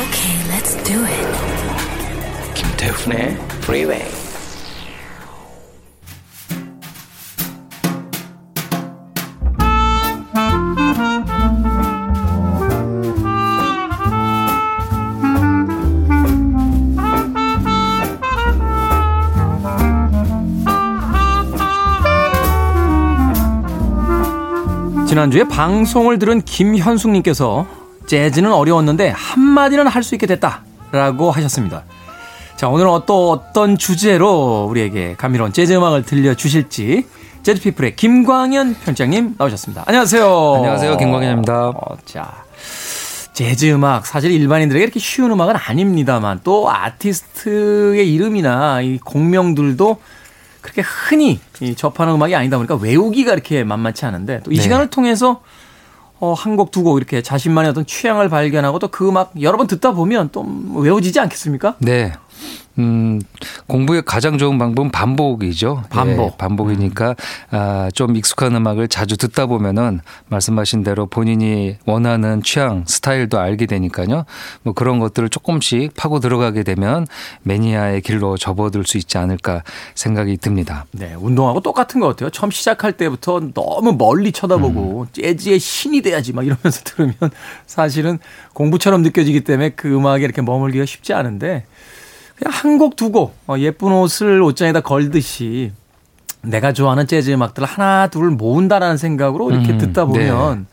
Okay, 0.05 0.35
let's 0.51 0.75
do 0.83 1.03
it. 1.05 2.53
김태훈의 2.53 3.37
Freeway. 3.63 4.18
지난주에 25.09 25.43
방송을 25.45 26.19
들은 26.19 26.39
김현숙님께서 26.43 27.65
재즈는 28.05 28.53
어려웠는데 28.53 29.09
한마디는 29.09 29.87
할 29.87 30.03
수 30.03 30.13
있게 30.13 30.27
됐다. 30.27 30.61
라고 30.91 31.31
하셨습니다. 31.31 31.83
자, 32.57 32.67
오늘은 32.69 32.91
또 33.07 33.31
어떤 33.31 33.79
주제로 33.79 34.67
우리에게 34.69 35.15
감미로운 35.17 35.51
재즈 35.51 35.73
음악을 35.73 36.03
들려주실지 36.03 37.07
재즈피플의 37.41 37.95
김광현 37.95 38.75
편장님 38.85 39.33
나오셨습니다. 39.39 39.83
안녕하세요. 39.87 40.53
안녕하세요. 40.57 40.97
김광현입니다. 40.97 41.69
어, 41.69 41.97
자, 42.05 42.43
재즈 43.33 43.71
음악 43.73 44.05
사실 44.05 44.29
일반인들에게 44.29 44.83
이렇게 44.83 44.99
쉬운 44.99 45.31
음악은 45.31 45.55
아닙니다만 45.55 46.41
또 46.43 46.69
아티스트의 46.69 48.13
이름이나 48.13 48.81
이 48.81 48.99
공명들도 48.99 49.99
그렇게 50.61 50.81
흔히 50.81 51.39
접하는 51.75 52.13
음악이 52.13 52.35
아니다 52.35 52.57
보니까 52.57 52.75
외우기가 52.75 53.33
이렇게 53.33 53.63
만만치 53.63 54.05
않은데 54.05 54.41
또이 54.43 54.55
네. 54.55 54.61
시간을 54.61 54.89
통해서 54.89 55.41
어, 56.21 56.33
한 56.33 56.57
곡, 56.57 56.71
두 56.71 56.83
곡 56.83 56.97
이렇게 56.97 57.21
자신만의 57.21 57.71
어떤 57.71 57.85
취향을 57.85 58.27
발견하고 58.29 58.79
또 58.79 58.89
그 58.89 59.07
음악 59.07 59.31
여러 59.41 59.57
번 59.57 59.67
듣다 59.67 59.93
보면 59.93 60.29
또 60.33 60.45
외워지지 60.75 61.19
않겠습니까? 61.19 61.75
네. 61.79 62.11
음, 62.79 63.21
공부의 63.67 64.03
가장 64.05 64.37
좋은 64.37 64.57
방법은 64.57 64.91
반복이죠. 64.91 65.83
반복. 65.89 66.33
예, 66.33 66.37
반복이니까 66.37 67.15
아, 67.51 67.89
좀 67.93 68.15
익숙한 68.15 68.55
음악을 68.55 68.87
자주 68.87 69.17
듣다 69.17 69.45
보면은 69.47 69.99
말씀하신 70.29 70.83
대로 70.83 71.05
본인이 71.05 71.75
원하는 71.85 72.41
취향, 72.41 72.85
스타일도 72.87 73.37
알게 73.37 73.65
되니까요. 73.65 74.25
뭐 74.63 74.73
그런 74.73 74.99
것들을 74.99 75.29
조금씩 75.29 75.93
파고 75.95 76.19
들어가게 76.19 76.63
되면 76.63 77.05
매니아의 77.43 78.01
길로 78.01 78.37
접어들 78.37 78.85
수 78.85 78.97
있지 78.97 79.17
않을까 79.17 79.63
생각이 79.95 80.37
듭니다. 80.37 80.85
네, 80.91 81.13
운동하고 81.19 81.59
똑같은 81.59 81.99
것 81.99 82.07
같아요. 82.07 82.29
처음 82.29 82.49
시작할 82.49 82.93
때부터 82.93 83.41
너무 83.53 83.93
멀리 83.97 84.31
쳐다보고 84.31 85.01
음. 85.01 85.07
재즈의 85.11 85.59
신이 85.59 86.01
돼야지 86.01 86.31
막 86.31 86.45
이러면서 86.45 86.81
들으면 86.85 87.13
사실은 87.67 88.19
공부처럼 88.53 89.01
느껴지기 89.01 89.41
때문에 89.41 89.69
그 89.69 89.93
음악에 89.93 90.23
이렇게 90.23 90.41
머물기가 90.41 90.85
쉽지 90.85 91.13
않은데 91.13 91.65
그냥 92.39 92.53
한 92.53 92.77
곡, 92.77 92.95
두 92.95 93.11
곡, 93.11 93.35
어, 93.47 93.55
예쁜 93.59 93.91
옷을 93.91 94.41
옷장에다 94.41 94.79
걸듯이 94.79 95.71
내가 96.41 96.71
좋아하는 96.71 97.05
재즈 97.05 97.31
음악들을 97.31 97.67
하나, 97.67 98.07
둘 98.07 98.31
모은다라는 98.31 98.95
생각으로 98.95 99.51
이렇게 99.51 99.73
음, 99.73 99.77
듣다 99.77 100.05
보면 100.05 100.59
네. 100.59 100.65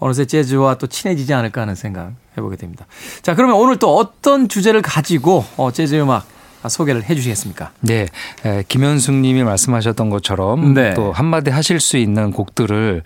어느새 0.00 0.26
재즈와 0.26 0.78
또 0.78 0.88
친해지지 0.88 1.32
않을까 1.32 1.62
하는 1.62 1.76
생각 1.76 2.12
해보게 2.36 2.56
됩니다. 2.56 2.86
자, 3.22 3.34
그러면 3.36 3.56
오늘 3.56 3.78
또 3.78 3.96
어떤 3.96 4.48
주제를 4.48 4.82
가지고 4.82 5.44
어, 5.56 5.70
재즈 5.70 5.94
음악 5.94 6.26
소개를 6.68 7.04
해 7.04 7.14
주시겠습니까? 7.14 7.70
네. 7.80 8.08
에, 8.44 8.64
김현숙 8.66 9.14
님이 9.14 9.44
말씀하셨던 9.44 10.10
것처럼 10.10 10.74
네. 10.74 10.94
또 10.94 11.12
한마디 11.12 11.52
하실 11.52 11.78
수 11.78 11.96
있는 11.96 12.32
곡들을 12.32 13.02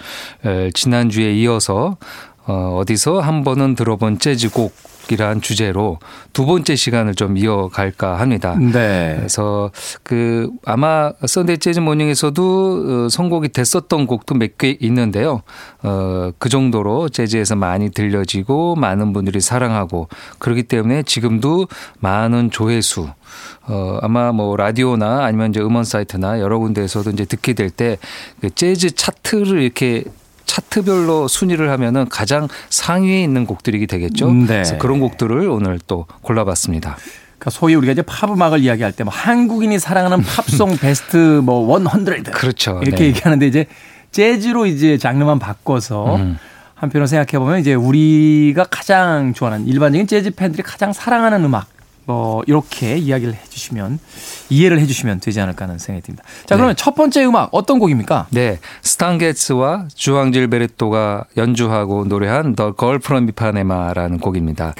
에, 0.46 0.70
지난주에 0.72 1.34
이어서 1.34 1.98
어, 2.46 2.78
어디서 2.80 3.20
한 3.20 3.44
번은 3.44 3.74
들어본 3.74 4.18
재즈곡 4.18 4.72
이란 5.08 5.40
주제로 5.40 5.98
두 6.32 6.46
번째 6.46 6.76
시간을 6.76 7.14
좀 7.14 7.36
이어갈까 7.36 8.20
합니다. 8.20 8.54
네. 8.56 9.14
그래서 9.16 9.70
그 10.02 10.50
아마 10.64 11.12
썬데이 11.26 11.58
재즈 11.58 11.80
모닝에서도 11.80 13.06
어, 13.06 13.08
선곡이 13.08 13.48
됐었던 13.48 14.06
곡도 14.06 14.34
몇 14.34 14.50
개 14.58 14.76
있는데요. 14.80 15.42
어, 15.82 16.32
그 16.38 16.48
정도로 16.48 17.08
재즈에서 17.08 17.56
많이 17.56 17.90
들려지고 17.90 18.74
많은 18.76 19.12
분들이 19.12 19.40
사랑하고 19.40 20.08
그렇기 20.38 20.64
때문에 20.64 21.02
지금도 21.04 21.68
많은 22.00 22.50
조회수 22.50 23.08
어, 23.68 23.98
아마 24.02 24.32
뭐 24.32 24.56
라디오나 24.56 25.24
아니면 25.24 25.50
이제 25.50 25.60
음원 25.60 25.84
사이트나 25.84 26.40
여러 26.40 26.58
군데에서도 26.58 27.10
이제 27.10 27.24
듣게 27.24 27.54
될때그 27.54 28.50
재즈 28.54 28.94
차트를 28.96 29.62
이렇게 29.62 30.04
차트별로 30.50 31.28
순위를 31.28 31.70
하면은 31.70 32.08
가장 32.08 32.48
상위에 32.70 33.22
있는 33.22 33.46
곡들이 33.46 33.86
되겠죠. 33.86 34.28
음, 34.28 34.40
네. 34.40 34.46
그래서 34.54 34.78
그런 34.78 34.98
곡들을 34.98 35.48
오늘 35.48 35.78
또 35.86 36.06
골라봤습니다. 36.22 36.96
그러니까 37.38 37.50
소위 37.50 37.74
우리가 37.76 37.92
이제 37.92 38.02
팝 38.02 38.28
음악을 38.30 38.58
이야기할 38.60 38.92
때 38.92 39.04
뭐 39.04 39.12
한국인이 39.14 39.78
사랑하는 39.78 40.22
팝송 40.22 40.76
베스트 40.82 41.40
뭐 41.44 41.78
100. 41.78 42.32
그렇죠. 42.32 42.80
이렇게 42.82 42.98
네. 42.98 43.04
얘기하는데 43.06 43.46
이제 43.46 43.66
재즈로 44.10 44.66
이제 44.66 44.98
장르만 44.98 45.38
바꿔서 45.38 46.16
음. 46.16 46.36
한편으로 46.74 47.06
생각해 47.06 47.38
보면 47.38 47.60
이제 47.60 47.74
우리가 47.74 48.64
가장 48.64 49.32
좋아하는 49.34 49.68
일반적인 49.68 50.08
재즈 50.08 50.32
팬들이 50.32 50.64
가장 50.64 50.92
사랑하는 50.92 51.44
음악 51.44 51.66
뭐 52.06 52.42
이렇게 52.46 52.96
이야기를 52.96 53.34
해주시면 53.34 53.98
이해를 54.48 54.80
해주시면 54.80 55.20
되지 55.20 55.40
않을까 55.40 55.64
하는 55.64 55.78
생각이 55.78 56.04
듭니다. 56.04 56.24
자 56.46 56.56
그러면 56.56 56.74
네. 56.74 56.82
첫 56.82 56.94
번째 56.94 57.24
음악 57.24 57.50
어떤 57.52 57.78
곡입니까? 57.78 58.26
네, 58.30 58.58
스탄게츠와 58.82 59.88
주앙 59.94 60.48
질베르토가 60.48 61.24
연주하고 61.36 62.04
노래한 62.04 62.56
The 62.56 62.72
Girl 62.72 62.99
from 62.99 63.26
Ipanema라는 63.26 64.18
곡입니다. 64.18 64.74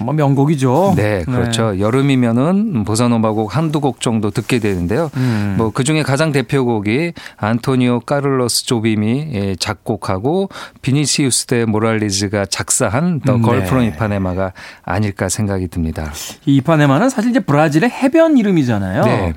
뭐 0.00 0.14
명곡이죠. 0.14 0.94
네, 0.96 1.24
그렇죠. 1.24 1.72
네. 1.72 1.80
여름이면은 1.80 2.84
보사노바곡 2.84 3.56
한두 3.56 3.80
곡 3.80 4.00
정도 4.00 4.30
듣게 4.30 4.60
되는데요. 4.60 5.10
음. 5.16 5.54
뭐그 5.58 5.82
중에 5.82 6.02
가장 6.02 6.30
대표곡이 6.30 7.14
안토니오 7.36 8.00
카를로스 8.00 8.66
조빔이 8.66 9.30
예, 9.32 9.56
작곡하고 9.56 10.50
비니시우스 10.82 11.46
데 11.46 11.64
모라에스가 11.64 12.46
작사한 12.46 13.20
The 13.20 13.40
Girl 13.40 13.61
from 13.61 13.82
네. 13.82 13.88
Ipanema가 13.88 14.52
아닐까 14.84 15.28
생각이 15.28 15.66
듭니다. 15.68 16.12
이 16.46 16.60
이파네마는 16.68 17.08
사실 17.08 17.30
이제 17.30 17.40
브라질의 17.40 17.88
해변 17.88 18.36
이름이잖아요. 18.36 19.02
네. 19.04 19.32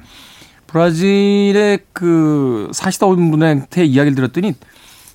브라질의 0.68 1.80
그 1.94 2.70
사시던 2.74 3.32
분한테 3.32 3.86
이야기를 3.86 4.16
들었더니 4.16 4.54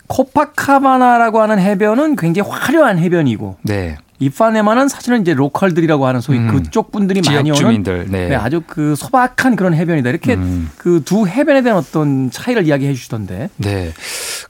코파카바나라고 0.07 1.43
하는 1.43 1.59
해변은 1.59 2.17
굉장히 2.17 2.49
화려한 2.49 2.99
해변이고 2.99 3.57
네. 3.65 3.99
이파네마는 4.19 4.89
사실은 4.89 5.21
이제 5.21 5.35
로컬들이라고 5.35 6.07
하는 6.07 6.23
소위 6.23 6.39
음. 6.39 6.49
그쪽 6.49 6.91
분들이 6.91 7.21
많이 7.21 7.51
오는 7.51 7.55
주민들. 7.55 8.07
네. 8.09 8.31
네. 8.31 8.35
아주 8.35 8.63
그 8.67 8.95
소박한 8.97 9.57
그런 9.57 9.75
해변이다. 9.75 10.09
이렇게 10.09 10.35
음. 10.35 10.71
그두 10.79 11.27
해변에 11.27 11.61
대한 11.61 11.79
어떤 11.79 12.31
차이를 12.31 12.67
이야기해 12.67 12.95
주시던데. 12.95 13.51
네. 13.59 13.93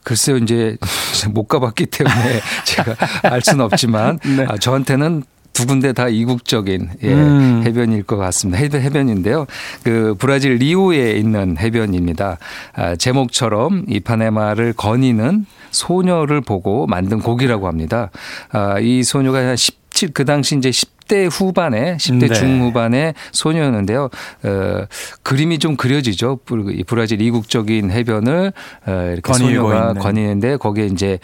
글쎄요, 0.05 0.37
이제 0.37 0.76
못 1.35 1.48
가봤기 1.48 1.87
때문에 1.87 2.40
제가 2.64 2.94
알 3.24 3.42
수는 3.42 3.64
없지만 3.64 4.20
네. 4.37 4.46
아, 4.48 4.57
저한테는 4.57 5.24
두 5.56 5.66
군데 5.66 5.94
다 5.94 6.06
이국적인 6.10 6.90
예, 7.02 7.14
음. 7.14 7.62
해변일 7.64 8.02
것 8.02 8.18
같습니다. 8.18 8.58
해변, 8.58 8.82
해변인데요. 8.82 9.46
그 9.82 10.14
브라질 10.18 10.56
리오에 10.56 11.12
있는 11.12 11.56
해변입니다. 11.56 12.36
아, 12.74 12.96
제목처럼 12.96 13.86
이파네마를 13.88 14.74
거니는 14.74 15.46
소녀를 15.70 16.42
보고 16.42 16.86
만든 16.86 17.20
곡이라고 17.20 17.68
합니다. 17.68 18.10
아, 18.52 18.78
이 18.80 19.02
소녀가 19.02 19.38
한 19.38 19.56
17, 19.56 20.12
그 20.12 20.26
당시 20.26 20.58
이제 20.58 20.70
10 20.70 20.95
10대 21.06 21.28
후반에 21.30 21.96
10대 21.96 22.28
네. 22.28 22.34
중후반의 22.34 23.14
소녀였는데요. 23.32 24.10
어, 24.42 24.84
그림이 25.22 25.58
좀 25.58 25.76
그려지죠. 25.76 26.40
브라질 26.86 27.20
이국적인 27.20 27.90
해변을 27.90 28.52
어, 28.86 29.10
이렇게 29.12 29.32
소녀가 29.32 29.88
있는. 29.88 30.00
거니는데 30.00 30.56
거기에 30.56 30.86
이제 30.86 31.18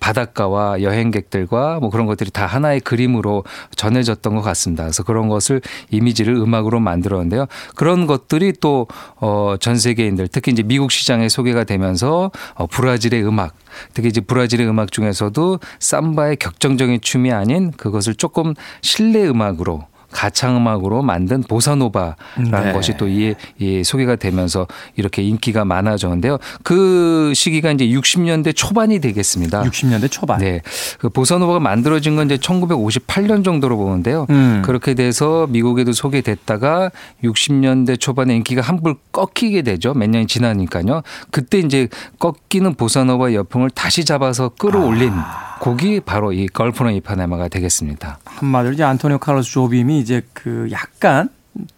바닷가와 0.00 0.82
여행객들과 0.82 1.78
뭐 1.80 1.90
그런 1.90 2.06
것들이 2.06 2.30
다 2.30 2.46
하나의 2.46 2.80
그림으로 2.80 3.44
전해졌던 3.76 4.34
것 4.34 4.42
같습니다. 4.42 4.84
그래서 4.84 5.02
그런 5.02 5.28
것을 5.28 5.60
이미지를 5.90 6.34
음악으로 6.34 6.80
만들었는데요. 6.80 7.46
그런 7.76 8.06
것들이 8.06 8.52
또 8.60 8.86
어, 9.16 9.56
전 9.60 9.76
세계인들 9.76 10.28
특히 10.28 10.52
이제 10.52 10.62
미국 10.62 10.92
시장에 10.92 11.28
소개가 11.28 11.64
되면서 11.64 12.30
어, 12.54 12.66
브라질의 12.66 13.24
음악 13.24 13.54
특히 13.94 14.08
이제 14.08 14.20
브라질의 14.20 14.68
음악 14.68 14.92
중에서도 14.92 15.60
삼바의 15.78 16.36
격정적인 16.36 17.00
춤이 17.00 17.32
아닌 17.32 17.70
그것을 17.72 18.14
조금 18.14 18.54
실내 18.82 19.11
음악으로 19.20 19.86
가창 20.12 20.56
음악으로 20.56 21.02
만든 21.02 21.42
보사노바라는 21.42 22.50
네. 22.50 22.72
것이 22.72 22.96
또 22.96 23.08
이, 23.08 23.34
이 23.58 23.82
소개가 23.82 24.16
되면서 24.16 24.68
이렇게 24.94 25.22
인기가 25.22 25.64
많아졌는데요. 25.64 26.38
그 26.62 27.32
시기가 27.34 27.72
이제 27.72 27.86
60년대 27.86 28.54
초반이 28.54 29.00
되겠습니다. 29.00 29.62
60년대 29.62 30.10
초반. 30.10 30.38
네. 30.38 30.60
그 30.98 31.08
보사노바가 31.08 31.58
만들어진 31.58 32.14
건 32.14 32.26
이제 32.26 32.36
1958년 32.36 33.44
정도로 33.44 33.76
보는데요. 33.76 34.26
음. 34.30 34.62
그렇게 34.64 34.94
돼서 34.94 35.46
미국에도 35.48 35.92
소개됐다가 35.92 36.90
60년대 37.24 37.98
초반에 37.98 38.36
인기가 38.36 38.60
한불 38.60 38.94
꺾이게 39.10 39.62
되죠. 39.62 39.94
몇 39.94 40.08
년이 40.08 40.26
지나니까요. 40.26 41.02
그때 41.30 41.58
이제 41.58 41.88
꺾이는 42.18 42.74
보사노바 42.74 43.32
여풍을 43.32 43.70
다시 43.70 44.04
잡아서 44.04 44.50
끌어올린 44.50 45.10
아. 45.14 45.51
곡이 45.62 46.00
바로 46.00 46.32
이 46.32 46.48
걸프노 46.48 46.90
이파네마가 46.90 47.46
되겠습니다. 47.46 48.18
한마디로 48.24 48.74
이제 48.74 48.82
안토니오 48.82 49.18
카르로스 49.18 49.52
조빔이 49.52 50.00
이제 50.00 50.22
그 50.32 50.66
약간 50.72 51.28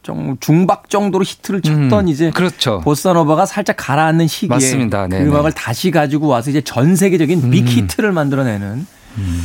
좀 0.03 0.38
중박 0.40 0.88
정도로 0.88 1.23
히트를 1.23 1.61
쳤던 1.61 1.92
음, 1.92 2.09
이제 2.09 2.31
그렇죠. 2.31 2.81
보사노바가 2.81 3.44
살짝 3.44 3.77
가라앉는 3.79 4.27
시기에 4.27 4.49
맞습니다. 4.49 5.07
그 5.09 5.16
음악을 5.16 5.53
다시 5.53 5.90
가지고 5.90 6.29
와서 6.29 6.49
이제 6.49 6.62
전 6.62 6.97
세계적인 6.97 7.42
음. 7.42 7.51
빅히트를 7.51 8.12
만들어내는 8.12 8.87
음. 9.18 9.40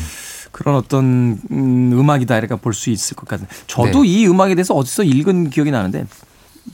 그런 0.54 0.76
어떤 0.76 1.38
음, 1.52 1.92
음악이다 1.92 2.38
이렇게 2.38 2.56
볼 2.56 2.74
수 2.74 2.92
있을 2.92 3.18
것 3.18 3.28
같아요. 3.28 3.48
저도 3.68 4.04
네. 4.04 4.08
이 4.08 4.26
음악에 4.28 4.56
대해서 4.56 4.74
어디서 4.74 5.04
읽은 5.04 5.50
기억이 5.50 5.70
나는데 5.70 6.06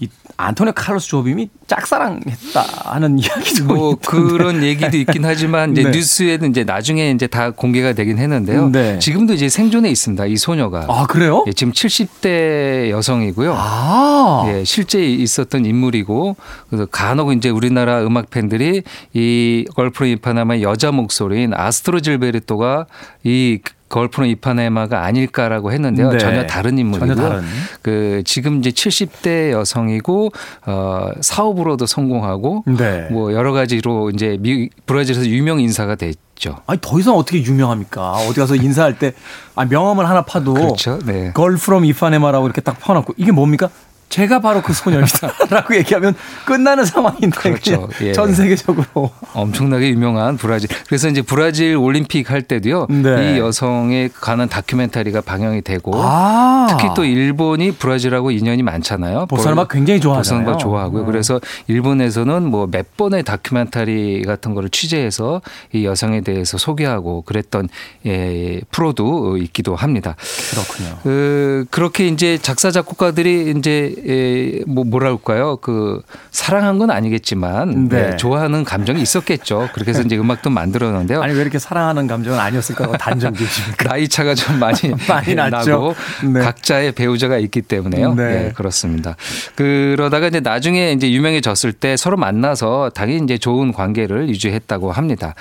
이 0.02 0.10
안토니오 0.38 0.74
카르로스 0.74 1.08
조빔이 1.08 1.50
짝사랑했다 1.68 2.62
하는 2.92 3.18
이야기도 3.20 3.64
뭐 3.66 3.94
있던데. 3.94 4.08
그런 4.08 4.64
얘기도 4.64 4.98
있긴 4.98 5.24
하지만 5.24 5.72
이제 5.72 5.84
네. 5.84 5.92
뉴스에는 5.92 6.50
이제 6.50 6.64
나중에 6.66 7.12
이제 7.12 7.28
다 7.28 7.52
공개가 7.52 7.94
되긴 7.94 8.18
했는데요. 8.18 8.70
네. 8.70 9.00
지금도 9.00 9.34
이제 9.34 9.48
생존해 9.48 9.90
있습니다. 9.90 10.26
이 10.26 10.36
소녀가. 10.38 10.86
아 10.90 11.06
그래요? 11.08 11.46
예, 11.48 11.54
지금 11.54 11.72
70대 11.72 12.90
여성이고요. 12.90 13.54
아. 13.58 14.44
예, 14.50 14.64
실제 14.66 15.06
있었던 15.06 15.66
인물이고 15.66 16.36
그래서 16.70 16.86
간혹 16.88 17.32
이제 17.32 17.50
우리나라 17.50 18.06
음악 18.06 18.30
팬들이 18.30 18.84
이 19.14 19.66
Girl 19.76 19.92
from 19.92 20.08
Ipanema의 20.08 20.64
여자 20.64 20.92
목소리인 20.92 21.54
아스트루드 21.54 22.02
질베르토가 22.02 22.88
이 23.24 23.60
Girl 23.90 24.09
from 24.09 24.28
Ipanema가 24.30 25.04
아닐까라고 25.04 25.72
했는데요. 25.72 26.12
네. 26.12 26.18
전혀 26.18 26.46
다른 26.48 26.78
인물이고요. 26.78 27.16
전혀 27.16 27.30
다른. 27.30 27.44
그 27.82 28.24
지금 28.26 28.60
이제 28.60 28.72
70대 28.72 29.52
여성이고 29.52 30.32
어 30.66 31.10
사업으로도 31.22 31.86
성공하고 31.86 32.64
네. 32.78 33.08
뭐 33.12 33.34
여러 33.34 33.54
가지로 33.54 34.10
이제 34.10 34.38
미, 34.40 34.70
브라질에서 34.86 35.28
유명 35.28 35.60
인사가 35.60 35.96
됐죠. 35.96 36.58
아니 36.66 36.80
더 36.82 37.00
이상 37.00 37.16
어떻게 37.16 37.42
유명합니까? 37.44 38.12
어디 38.28 38.40
가서 38.40 38.56
인사할 38.56 38.98
때 38.98 39.14
아, 39.56 39.66
명함을 39.66 40.10
하나 40.10 40.24
파도 40.24 40.54
그렇죠. 40.56 41.00
네. 41.06 41.32
Girl 41.34 41.60
from 41.60 41.86
Ipanema라고 41.86 42.48
이렇게 42.48 42.62
딱 42.62 42.80
파놓고 42.80 43.14
이게 43.18 43.32
뭡니까? 43.32 43.70
제가 44.10 44.40
바로 44.40 44.62
그 44.62 44.74
소녀입니다라고 44.74 45.76
얘기하면 45.78 46.16
끝나는 46.46 46.86
상황인데 46.86 47.38
그렇죠. 47.40 47.90
예. 48.02 48.14
전 48.14 48.34
세계적으로 48.34 49.10
엄청나게 49.34 49.90
유명한 49.90 50.38
브라질. 50.38 50.70
그래서 50.88 51.10
이제 51.10 51.22
브라질 51.22 51.76
올림픽 51.76 52.30
할 52.30 52.42
때도요. 52.44 52.88
네. 52.90 53.36
이 53.36 53.40
여성에 53.40 54.10
관한 54.14 54.48
다큐멘터리가 54.48 55.22
방영이 55.22 55.62
되고 55.62 55.92
아. 55.96 56.68
특히 56.70 56.90
또 56.96 57.04
일본이 57.04 57.72
브라질하고 57.72 58.32
인연이 58.32 58.62
많잖아요. 58.64 59.26
보사노바 59.26 59.68
굉장히 59.70 60.00
좋아하잖아요. 60.00 60.44
보사노바 60.46 60.62
좋아하고요. 60.64 61.02
네. 61.02 61.06
그래서 61.08 61.40
일본에서는 61.68 62.44
뭐 62.44 62.66
몇 62.76 62.98
번의 62.98 63.24
다큐멘터리 63.24 64.24
같은 64.26 64.54
거를 64.54 64.70
취재해서 64.70 65.42
이 65.72 65.86
여성에 65.86 66.22
대해서 66.22 66.58
소개하고 66.58 67.22
그랬던 67.22 67.70
예, 68.06 68.60
프로도 68.72 69.38
있기도 69.38 69.76
합니다. 69.76 70.16
그렇군요. 70.52 71.00
그, 71.04 71.66
그렇게 71.70 72.08
이제 72.08 72.38
작사 72.38 72.72
작곡가들이 72.72 73.54
이제 73.58 73.95
에, 74.08 74.62
뭐 74.68 74.84
뭐랄까요 74.84 75.58
그 75.58 76.02
사랑한 76.32 76.78
건 76.78 76.92
아니겠지만 76.92 77.90
네. 77.90 78.10
네, 78.10 78.18
좋아하는 78.18 78.64
감정이 78.64 79.02
있었겠죠. 79.02 79.70
그렇게 79.74 79.92
해서 79.92 80.02
이제 80.02 80.18
음악도 80.18 80.50
만들었는데요. 80.50 81.22
아니 81.22 81.34
왜 81.34 81.42
이렇게 81.42 81.60
사랑하는 81.60 82.08
감정은 82.08 82.38
아니었을까 82.40 82.98
단정 82.98 83.34
지으십니까? 83.34 83.90
나이 83.90 84.08
차가 84.08 84.36
좀 84.36 84.60
많이 84.60 84.78
많이 85.08 85.36
나고 85.36 85.96
네. 86.34 86.40
각자의 86.40 86.92
배우자가 86.94 87.38
있기 87.38 87.62
때문에요. 87.62 88.14
네. 88.16 88.24
네. 88.24 88.52
그렇습니다. 88.54 89.16
그러다가 89.56 90.28
이제 90.28 90.40
나중에 90.40 90.92
이제 90.92 91.12
유명해졌을 91.12 91.74
때 91.74 91.98
서로 91.98 92.18
만나서 92.18 92.92
당연히 92.94 93.24
이제 93.24 93.38
좋은 93.38 93.72
관계를 93.72 94.30
유지했다고 94.30 94.92
합니다. 94.92 95.36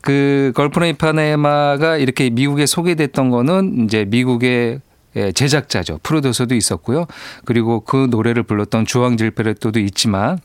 그 0.00 0.52
걸프네 0.54 0.90
이파네마가 0.90 1.96
이렇게 1.96 2.30
미국에 2.30 2.66
소개됐던 2.66 3.30
거는 3.30 3.84
이제 3.84 4.04
미국의 4.08 4.80
예, 5.16 5.32
제작자죠. 5.32 5.98
프로듀서도 6.02 6.54
있었고요. 6.54 7.06
그리고 7.44 7.80
그 7.80 8.06
노래를 8.10 8.44
불렀던 8.44 8.86
주앙 8.86 9.16
질베르토도 9.16 9.80
있지만 9.80 10.38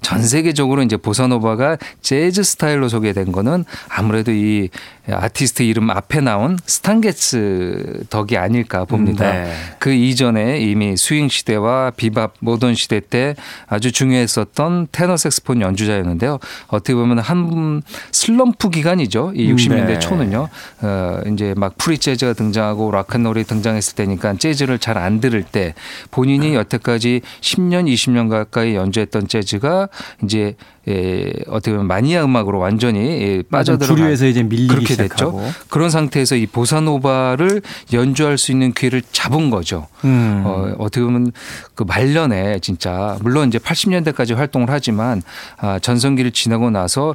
전 0.00 0.22
세계적으로 0.22 0.82
이제 0.82 0.96
보사노바가 0.96 1.76
재즈 2.00 2.42
스타일로 2.42 2.88
소개된 2.88 3.32
거는 3.32 3.64
아무래도 3.88 4.32
이 4.32 4.70
아티스트 5.12 5.64
이름 5.64 5.90
앞에 5.90 6.20
나온 6.20 6.58
스탄 6.64 7.40
게츠 7.40 8.04
덕이 8.10 8.36
아닐까 8.36 8.84
봅니다. 8.84 9.32
네. 9.32 9.52
그 9.78 9.92
이전에 9.92 10.60
이미 10.60 10.96
스윙 10.96 11.28
시대와 11.28 11.90
비밥 11.90 12.34
모던 12.38 12.74
시대 12.74 13.00
때 13.00 13.34
아주 13.66 13.90
중요했었던 13.90 14.88
테너 14.92 15.16
색소폰 15.16 15.60
연주자였는데요. 15.60 16.38
어떻게 16.68 16.94
보면 16.94 17.18
한 17.18 17.82
슬럼프 18.12 18.70
기간이죠. 18.70 19.32
이 19.34 19.52
60년대 19.52 19.86
네. 19.86 19.98
초는요. 19.98 20.48
어 20.82 21.20
이제 21.32 21.54
막 21.56 21.76
프리 21.78 21.98
재즈가 21.98 22.34
등장하고 22.34 22.90
락앤롤이 22.92 23.44
등장했을 23.44 23.96
때니까 23.96 24.34
재즈를 24.34 24.78
잘 24.78 25.00
안 25.00 25.20
들을 25.20 25.42
때 25.42 25.74
본인이 26.10 26.54
여태까지 26.54 27.22
10년, 27.40 27.92
20년 27.92 28.28
가까이 28.28 28.74
연주했던 28.74 29.28
재즈가 29.28 29.88
이제 30.22 30.56
예, 30.90 31.32
어떻게 31.46 31.70
보면 31.72 31.86
마니아 31.86 32.24
음악으로 32.24 32.58
완전히 32.58 32.98
예, 33.00 33.42
빠져들어 33.48 33.94
주류에서 33.94 34.26
이제 34.26 34.42
밀리기 34.42 34.68
그렇게 34.68 34.86
시작하고. 34.94 35.40
됐죠. 35.40 35.54
그런 35.68 35.88
상태에서 35.90 36.36
이 36.36 36.46
보사노바를 36.46 37.62
연주할 37.92 38.36
수 38.38 38.52
있는 38.52 38.72
기회를 38.72 39.02
잡은 39.12 39.50
거죠. 39.50 39.86
음. 40.04 40.42
어, 40.44 40.74
어떻게 40.78 41.02
보면 41.04 41.32
그 41.74 41.84
말년에 41.84 42.58
진짜 42.60 43.16
물론 43.22 43.48
이제 43.48 43.58
80년대까지 43.58 44.34
활동을 44.34 44.68
하지만 44.70 45.22
아, 45.58 45.78
전성기를 45.78 46.32
지나고 46.32 46.70
나서 46.70 47.14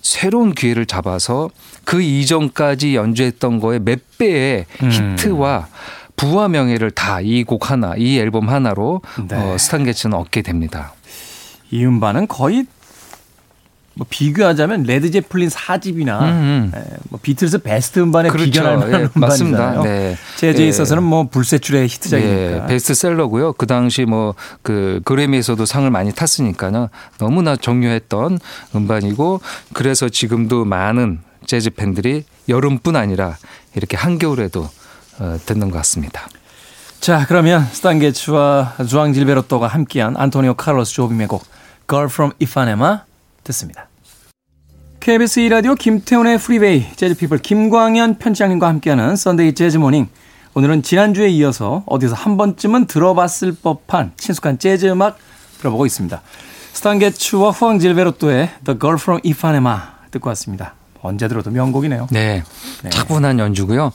새로운 0.00 0.52
기회를 0.52 0.84
잡아서 0.86 1.48
그 1.84 2.02
이전까지 2.02 2.96
연주했던 2.96 3.60
거에 3.60 3.78
몇 3.78 4.00
배의 4.18 4.66
음. 4.82 4.90
히트와 4.90 5.68
부와 6.16 6.48
명예를 6.48 6.90
다 6.90 7.20
이 7.20 7.44
곡 7.44 7.70
하나, 7.70 7.94
이 7.96 8.18
앨범 8.18 8.48
하나로 8.48 9.00
네. 9.28 9.36
어, 9.36 9.56
스탄 9.58 9.84
게츠는 9.84 10.16
얻게 10.16 10.42
됩니다. 10.42 10.92
이 11.70 11.84
음반은 11.84 12.26
거의 12.28 12.66
뭐 13.94 14.06
비교하자면 14.08 14.84
레드 14.84 15.10
제플린 15.10 15.48
4집이나 15.48 16.20
음, 16.22 16.26
음. 16.26 16.72
예, 16.74 16.82
뭐 17.10 17.18
비틀스 17.22 17.58
베스트 17.62 18.00
음반에 18.00 18.30
그렇죠. 18.30 18.46
비견할 18.46 18.76
만한 18.78 19.00
예, 19.00 19.08
음반이잖아요. 19.14 19.82
네. 19.82 20.16
재즈에 20.38 20.64
예. 20.64 20.68
있어서는 20.68 21.02
뭐 21.02 21.28
불세출의 21.28 21.88
히트작이니까. 21.88 22.64
예, 22.64 22.66
베스트셀러고요. 22.66 23.52
그 23.54 23.66
당시 23.66 24.04
뭐 24.04 24.34
그 24.62 25.00
그래미에서도 25.04 25.64
상을 25.64 25.88
많이 25.90 26.12
탔으니까요. 26.12 26.88
너무나 27.18 27.56
중요했던 27.56 28.38
음반이고 28.74 29.40
그래서 29.72 30.08
지금도 30.08 30.64
많은 30.64 31.20
재즈 31.46 31.70
팬들이 31.70 32.24
여름뿐 32.48 32.96
아니라 32.96 33.36
이렇게 33.74 33.96
한겨울에도 33.96 34.68
어, 35.18 35.36
듣는 35.44 35.70
것 35.70 35.76
같습니다. 35.78 36.26
자, 37.00 37.26
그러면 37.26 37.64
스탄 37.72 38.19
게츠와 38.19 38.74
주앙 38.88 39.12
질베르토가 39.12 39.66
함께한 39.66 40.16
안토니오 40.16 40.54
카를로스 40.54 40.94
조빔의 40.94 41.26
곡 41.26 41.44
Girl 41.88 42.08
from 42.08 42.32
Ipanema 42.40 42.98
듣습니다. 43.44 43.88
KBS 45.00 45.40
2라디오 45.40 45.76
김태훈의 45.76 46.38
프리웨이 46.38 46.86
재즈피플 46.94 47.38
김광현 47.38 48.18
편집장님과 48.18 48.68
함께하는 48.68 49.16
썬데이 49.16 49.54
재즈모닝 49.54 50.08
오늘은 50.54 50.82
지난주에 50.82 51.28
이어서 51.30 51.82
어디서 51.86 52.14
한 52.14 52.36
번쯤은 52.36 52.86
들어봤을 52.86 53.56
법한 53.62 54.12
친숙한 54.16 54.58
재즈 54.58 54.86
음악 54.86 55.18
들어보고 55.58 55.86
있습니다. 55.86 56.22
스탄게츠와 56.74 57.50
후앙 57.50 57.78
질베로토의 57.78 58.50
The 58.64 58.78
Girl 58.78 58.98
from 59.00 59.20
Ipanema 59.24 59.78
듣고 60.10 60.28
왔습니다. 60.28 60.74
언제 61.00 61.26
들어도 61.26 61.50
명곡이네요. 61.50 62.08
네. 62.10 62.44
네. 62.82 62.90
차분한 62.90 63.38
연주고요. 63.38 63.92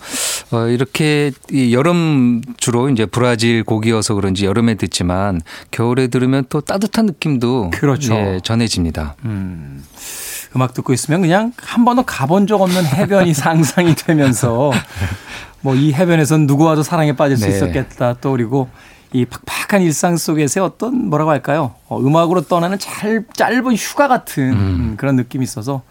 어, 0.52 0.68
이렇게 0.68 1.32
이 1.52 1.74
여름 1.74 2.42
주로 2.58 2.90
이제 2.90 3.06
브라질 3.06 3.64
곡이어서 3.64 4.14
그런지 4.14 4.46
여름에 4.46 4.76
듣지만 4.76 5.42
겨울에 5.72 6.08
들으면 6.08 6.46
또 6.50 6.62
따뜻한 6.62 7.06
느낌도 7.08 7.72
그렇죠. 7.72 8.14
예, 8.14 8.40
전해집니다. 8.44 9.16
음. 9.26 9.84
음악 10.56 10.74
듣고 10.74 10.94
있으면 10.94 11.22
그냥 11.22 11.52
한 11.58 11.84
번도 11.84 12.04
가본 12.04 12.48
적 12.48 12.62
없는 12.62 12.86
해변이 12.86 13.34
상상이 13.36 13.96
되면서 13.96 14.72
뭐 15.62 15.76
이 15.76 15.94
해변에선 15.94 16.48
누구와도 16.48 16.84
사랑에 16.84 17.14
빠질 17.16 17.36
수 17.38 17.46
네. 17.48 17.52
있었겠다 17.56 18.16
또 18.22 18.32
그리고 18.32 18.70
이 19.14 19.26
팍팍한 19.26 19.82
일상 19.82 20.18
속에서의 20.18 20.66
어떤 20.66 21.08
뭐라고 21.10 21.32
할까요? 21.32 21.74
어, 21.88 22.00
음악으로 22.00 22.42
떠나는 22.42 22.78
잘, 22.80 23.26
짧은 23.34 23.76
휴가 23.76 24.08
같은 24.08 24.52
음. 24.54 24.94
그런 24.98 25.16
느낌이 25.16 25.44
있어서 25.44 25.82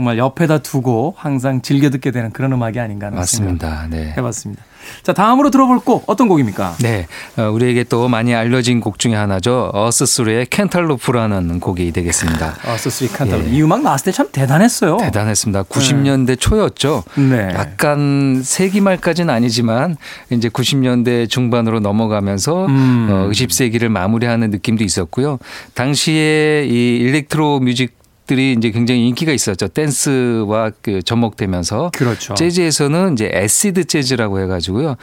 정말 0.00 0.16
옆에다 0.16 0.58
두고 0.58 1.14
항상 1.18 1.60
즐겨 1.60 1.90
듣게 1.90 2.10
되는 2.10 2.30
그런 2.32 2.52
음악이 2.54 2.80
아닌가 2.80 3.08
하는 3.08 3.18
맞습니다. 3.18 3.86
네. 3.90 4.14
해봤습니다. 4.16 4.64
자 5.02 5.12
다음으로 5.12 5.50
들어볼 5.50 5.80
곡 5.80 6.04
어떤 6.06 6.26
곡입니까? 6.26 6.74
네, 6.80 7.06
어, 7.36 7.50
우리에게 7.50 7.84
또 7.84 8.08
많이 8.08 8.34
알려진 8.34 8.80
곡 8.80 8.98
중에 8.98 9.14
하나죠. 9.14 9.70
어스스리의 9.74 10.46
Cantaloop라는 10.46 11.60
곡이 11.60 11.92
되겠습니다. 11.92 12.56
어스스리 12.66 13.10
Cantaloop 13.12 13.50
예. 13.50 13.52
이 13.52 13.62
음악 13.62 13.82
나왔을 13.82 14.06
때 14.06 14.10
참 14.12 14.28
대단했어요. 14.32 14.96
대단했습니다. 14.96 15.64
90년대 15.64 16.26
네. 16.26 16.36
초였죠. 16.36 17.04
네. 17.16 17.50
약간 17.54 18.40
세기 18.42 18.80
말까지는 18.80 19.32
아니지만 19.32 19.98
이제 20.30 20.48
90년대 20.48 21.28
중반으로 21.28 21.80
넘어가면서 21.80 22.64
음. 22.66 23.08
어, 23.10 23.30
20세기를 23.30 23.88
마무리하는 23.88 24.48
느낌도 24.48 24.82
있었고요. 24.82 25.38
당시에 25.74 26.64
이 26.66 26.96
electro 26.96 27.60
music 27.60 27.99
들이 28.30 28.52
이제 28.56 28.70
굉장히 28.70 29.08
인기가 29.08 29.32
있었죠. 29.32 29.66
댄스와 29.66 30.70
그 30.82 31.02
접목되면서 31.02 31.90
그렇죠. 31.96 32.34
재즈에서는 32.34 33.14
이제 33.14 33.28
acid 33.34 33.86
jazz라고 33.86 34.38
해 34.38 34.46
가지고요. 34.46 34.94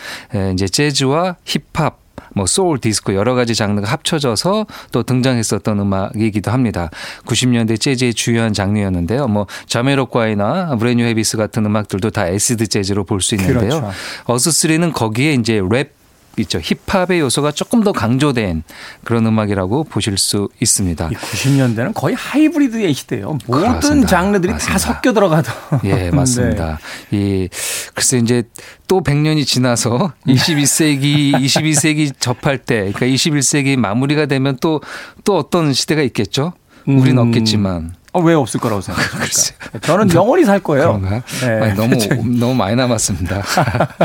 이제 0.54 0.66
재즈와 0.66 1.36
힙합 1.44 2.00
뭐 2.34 2.46
소울, 2.46 2.80
디스코 2.80 3.16
여러 3.16 3.36
가지 3.36 3.54
장르가 3.54 3.92
합쳐져서 3.92 4.66
또 4.94 5.04
등장했었던 5.04 5.78
음악이기도 5.78 6.52
합니다. 6.52 6.90
90년대 7.26 7.78
재즈의 7.82 8.14
주요한 8.14 8.54
장르였는데요. 8.54 9.28
뭐 9.28 9.46
자미로콰이나 9.66 10.78
브랜뉴 10.78 11.04
헤비스 11.04 11.36
같은 11.36 11.66
음악들도 11.66 12.12
다 12.12 12.28
acid 12.28 12.68
jazz로 12.68 13.04
볼 13.04 13.20
수 13.20 13.36
있는데요. 13.36 13.82
그렇죠. 13.82 13.92
어스3는 14.26 14.94
거기에 14.94 15.34
이제 15.34 15.62
랩 15.70 15.92
있죠. 16.42 16.60
힙합의 16.60 17.20
요소가 17.20 17.52
조금 17.52 17.84
더 17.84 17.92
강조된 17.92 18.64
그런 19.04 19.26
음악이라고 19.26 19.86
보실 19.86 20.18
수 20.18 20.50
있습니다. 20.60 21.10
90년대는 21.10 21.94
거의 21.94 22.16
하이브리드의 22.16 22.94
시대예요. 22.94 23.38
모든 23.48 23.70
그렇습니다. 23.70 24.08
장르들이 24.08 24.54
맞습니다. 24.54 24.74
다 24.74 24.78
섞여 24.80 25.14
들어가도. 25.14 25.52
예, 25.86 26.10
맞습니다. 26.12 26.80
네. 27.10 27.18
이 27.18 27.50
글쎄 27.94 28.20
이제 28.20 28.44
또 28.88 29.02
100년이 29.02 29.46
지나서 29.46 30.14
21세기, 30.28 31.34
22세기 31.34 32.14
접할 32.20 32.58
때, 32.58 32.92
그러니까 32.94 33.06
21세기 33.06 33.76
마무리가 33.76 34.26
되면 34.28 34.58
또또 34.58 35.38
어떤 35.38 35.74
시대가 35.74 36.02
있겠죠? 36.04 36.54
우리는 36.86 37.18
음. 37.18 37.28
없겠지만. 37.28 37.97
어, 38.18 38.22
왜 38.22 38.34
없을 38.34 38.60
거라고 38.60 38.82
생각하십니까? 38.82 39.80
저는 39.82 40.14
영원히 40.14 40.44
살 40.44 40.60
거예요. 40.60 41.00
네. 41.04 41.22
아니, 41.48 41.76
너무 41.76 41.96
너무 42.40 42.56
많이 42.56 42.76
남았습니다. 42.76 43.44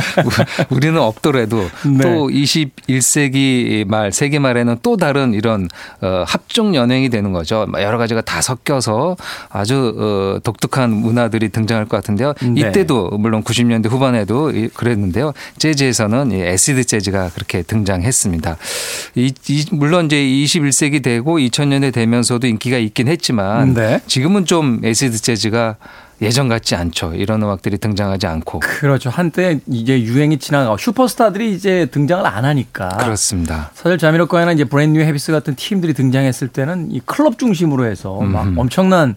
우리는 0.70 1.00
없더라도 1.00 1.68
네. 1.86 2.02
또 2.02 2.28
21세기 2.28 3.86
말 3.86 4.12
세기 4.12 4.38
말에는 4.38 4.78
또 4.82 4.96
다른 4.96 5.32
이런 5.32 5.68
어, 6.02 6.24
합종연횡이 6.26 7.08
되는 7.08 7.32
거죠. 7.32 7.66
여러 7.74 7.96
가지가 7.96 8.20
다 8.20 8.42
섞여서 8.42 9.16
아주 9.48 9.94
어, 9.96 10.40
독특한 10.42 10.90
문화들이 10.90 11.48
등장할 11.48 11.86
것 11.86 11.96
같은데요. 11.96 12.34
네. 12.42 12.68
이때도 12.68 13.10
물론 13.18 13.42
90년대 13.42 13.88
후반에도 13.88 14.52
그랬는데요. 14.74 15.32
재즈에서는 15.58 16.32
acid 16.32 16.84
jazz가 16.84 17.30
그렇게 17.30 17.62
등장했습니다. 17.62 18.56
이, 19.14 19.32
이, 19.48 19.64
물론 19.72 20.06
이제 20.06 20.16
21세기 20.16 21.02
되고 21.02 21.38
2000년대 21.38 21.92
되면서도 21.94 22.46
인기가 22.46 22.76
있긴 22.76 23.08
했지만 23.08 23.72
네. 23.74 24.01
지금은 24.06 24.44
좀 24.44 24.80
acid 24.84 25.20
jazz가 25.20 25.76
예전 26.20 26.48
같지 26.48 26.76
않죠. 26.76 27.14
이런 27.14 27.42
음악들이 27.42 27.78
등장하지 27.78 28.26
않고. 28.28 28.60
그렇죠. 28.60 29.10
한때 29.10 29.58
이제 29.66 30.00
유행이 30.00 30.38
지나가고 30.38 30.76
슈퍼스타들이 30.78 31.52
이제 31.52 31.86
등장을 31.86 32.24
안 32.24 32.44
하니까. 32.44 32.88
그렇습니다. 32.98 33.70
사실 33.74 33.98
자미로콰이나 33.98 34.52
이제 34.52 34.64
브랜뉴 34.64 35.00
헤비스 35.00 35.32
같은 35.32 35.56
팀들이 35.56 35.94
등장했을 35.94 36.48
때는 36.48 36.92
이 36.92 37.00
클럽 37.04 37.38
중심으로 37.38 37.86
해서 37.86 38.20
막. 38.20 38.52
엄청난 38.56 39.16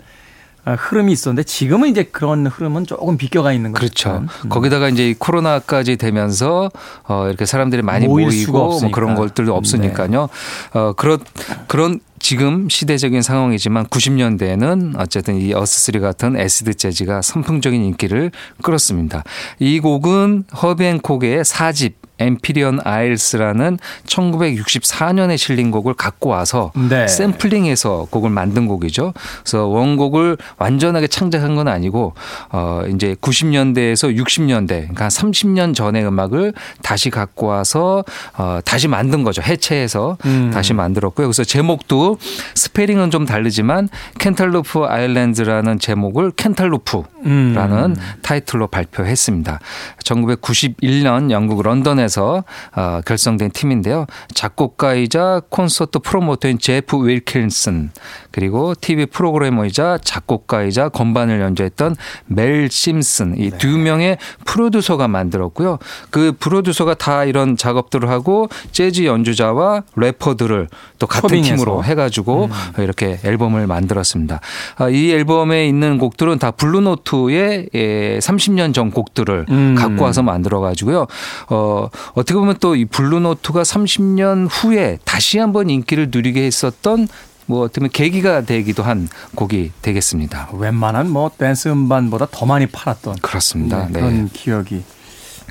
흐름이 0.65 1.11
있었는데 1.11 1.43
지금은 1.43 1.89
이제 1.89 2.03
그런 2.03 2.47
흐름은 2.47 2.87
조금 2.87 3.17
비껴가 3.17 3.53
있는 3.53 3.71
거죠. 3.71 3.79
그렇죠. 3.81 4.25
음. 4.43 4.49
거기다가 4.49 4.89
이제 4.89 5.13
코로나까지 5.17 5.97
되면서 5.97 6.71
어 7.07 7.27
이렇게 7.27 7.45
사람들이 7.45 7.83
많이 7.83 8.07
모이고 8.07 8.51
뭐 8.51 8.91
그런 8.91 9.13
것들도 9.13 9.55
없으니까요. 9.55 10.09
네. 10.09 10.79
어 10.79 10.93
그런 10.93 11.19
그런 11.67 11.99
지금 12.19 12.69
시대적인 12.69 13.21
상황이지만 13.21 13.85
90년대에는 13.87 14.99
어쨌든 14.99 15.39
이 15.39 15.53
어스스리 15.53 15.99
같은 15.99 16.37
acid 16.37 16.75
jazz가 16.75 17.21
선풍적인 17.21 17.83
인기를 17.83 18.31
끌었습니다. 18.61 19.23
이 19.59 19.79
곡은 19.79 20.45
허비앤콕의 20.61 21.43
4집 21.43 21.93
엠피리언 22.19 22.79
아일스라는 22.83 23.77
1964년에 24.05 25.37
실린 25.37 25.71
곡을 25.71 25.93
갖고 25.95 26.29
와서 26.29 26.71
네. 26.89 27.07
샘플링해서 27.07 28.07
곡을 28.09 28.29
만든 28.29 28.67
곡이죠. 28.67 29.13
그래서 29.41 29.65
원곡을 29.65 30.37
완전하게 30.57 31.07
창작한 31.07 31.55
건 31.55 31.67
아니고 31.67 32.13
어 32.51 32.83
이제 32.93 33.15
90년대에서 33.21 34.15
60년대 34.15 34.67
그러니까 34.67 35.07
30년 35.07 35.75
전의 35.75 36.05
음악을 36.05 36.53
다시 36.81 37.09
갖고 37.09 37.47
와서 37.47 38.03
어 38.37 38.59
다시 38.63 38.87
만든 38.87 39.23
거죠. 39.23 39.41
해체해서 39.41 40.17
음. 40.25 40.51
다시 40.53 40.73
만들었고요. 40.73 41.27
그래서 41.27 41.43
제목도 41.43 42.14
스페링은 42.55 43.11
좀 43.11 43.25
다르지만 43.25 43.89
Cantaloupe 44.19 44.85
Island라는 44.85 45.79
제목을 45.79 46.31
Cantaloop라는 46.31 47.15
음. 47.25 47.95
타이틀로 48.21 48.67
발표했습니다. 48.67 49.59
1991년 50.03 51.31
영국 51.31 51.61
런던에 51.61 52.05
런던에서 52.05 52.43
어, 52.75 53.01
결성된 53.05 53.51
팀인데요. 53.51 54.05
작곡가이자 54.33 55.41
콘서트 55.49 55.99
프로모터인 55.99 56.59
제프 56.59 57.07
윌킨슨 57.07 57.91
그리고 58.31 58.73
TV 58.79 59.07
프로그래머이자 59.07 59.99
작곡가이자 60.03 60.89
건반을 60.89 61.39
연주했던 61.41 61.95
멜 62.27 62.69
심슨 62.69 63.37
이두 63.37 63.77
네. 63.77 63.83
명의 63.83 64.17
프로듀서가 64.45 65.07
만들었고요. 65.07 65.79
그 66.09 66.33
프로듀서가 66.39 66.93
다 66.95 67.23
이런 67.23 67.57
작업들을 67.57 68.09
하고 68.09 68.49
재즈 68.71 69.05
연주자와 69.05 69.83
래퍼들을 69.95 70.67
또 70.99 71.07
같은. 71.07 71.41
팀으로 71.41 71.83
해 71.83 71.94
가지고 71.95 72.45
음. 72.45 72.83
이렇게 72.83 73.19
앨범을 73.23 73.65
만들었습니다. 73.65 74.41
아, 74.77 74.89
이 74.89 75.11
앨범에 75.11 75.67
있는 75.67 75.97
곡들은 75.97 76.37
다 76.37 76.51
블루노트의 76.51 77.69
30년 77.73 78.69
예, 78.69 78.71
전 78.73 78.91
곡들을 78.91 79.47
음. 79.49 79.75
갖고 79.75 80.03
와서 80.03 80.21
만들어가지고요. 80.21 81.07
어, 81.49 81.89
어떻게 82.13 82.35
보면 82.35 82.57
또 82.59 82.75
이 82.75 82.85
블루노트가 82.85 83.63
30년 83.63 84.47
후에 84.51 84.99
다시 85.05 85.39
한번 85.39 85.69
인기를 85.69 86.09
누리게 86.11 86.43
했었던 86.43 87.07
뭐 87.47 87.61
어떻게 87.61 87.79
보면 87.79 87.91
계기가 87.91 88.41
되기도 88.41 88.83
한 88.83 89.07
곡이 89.35 89.71
되겠습니다. 89.81 90.49
웬만한 90.53 91.09
뭐 91.09 91.31
댄스 91.35 91.69
음반보다 91.69 92.27
더 92.31 92.45
많이 92.45 92.65
팔았던 92.65 93.17
그렇습니다. 93.21 93.85
네, 93.87 93.99
그런 93.99 94.25
네. 94.25 94.29
기억이 94.33 94.83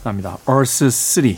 납니다. 0.02 0.36
Earth 0.48 0.90
3. 0.90 1.36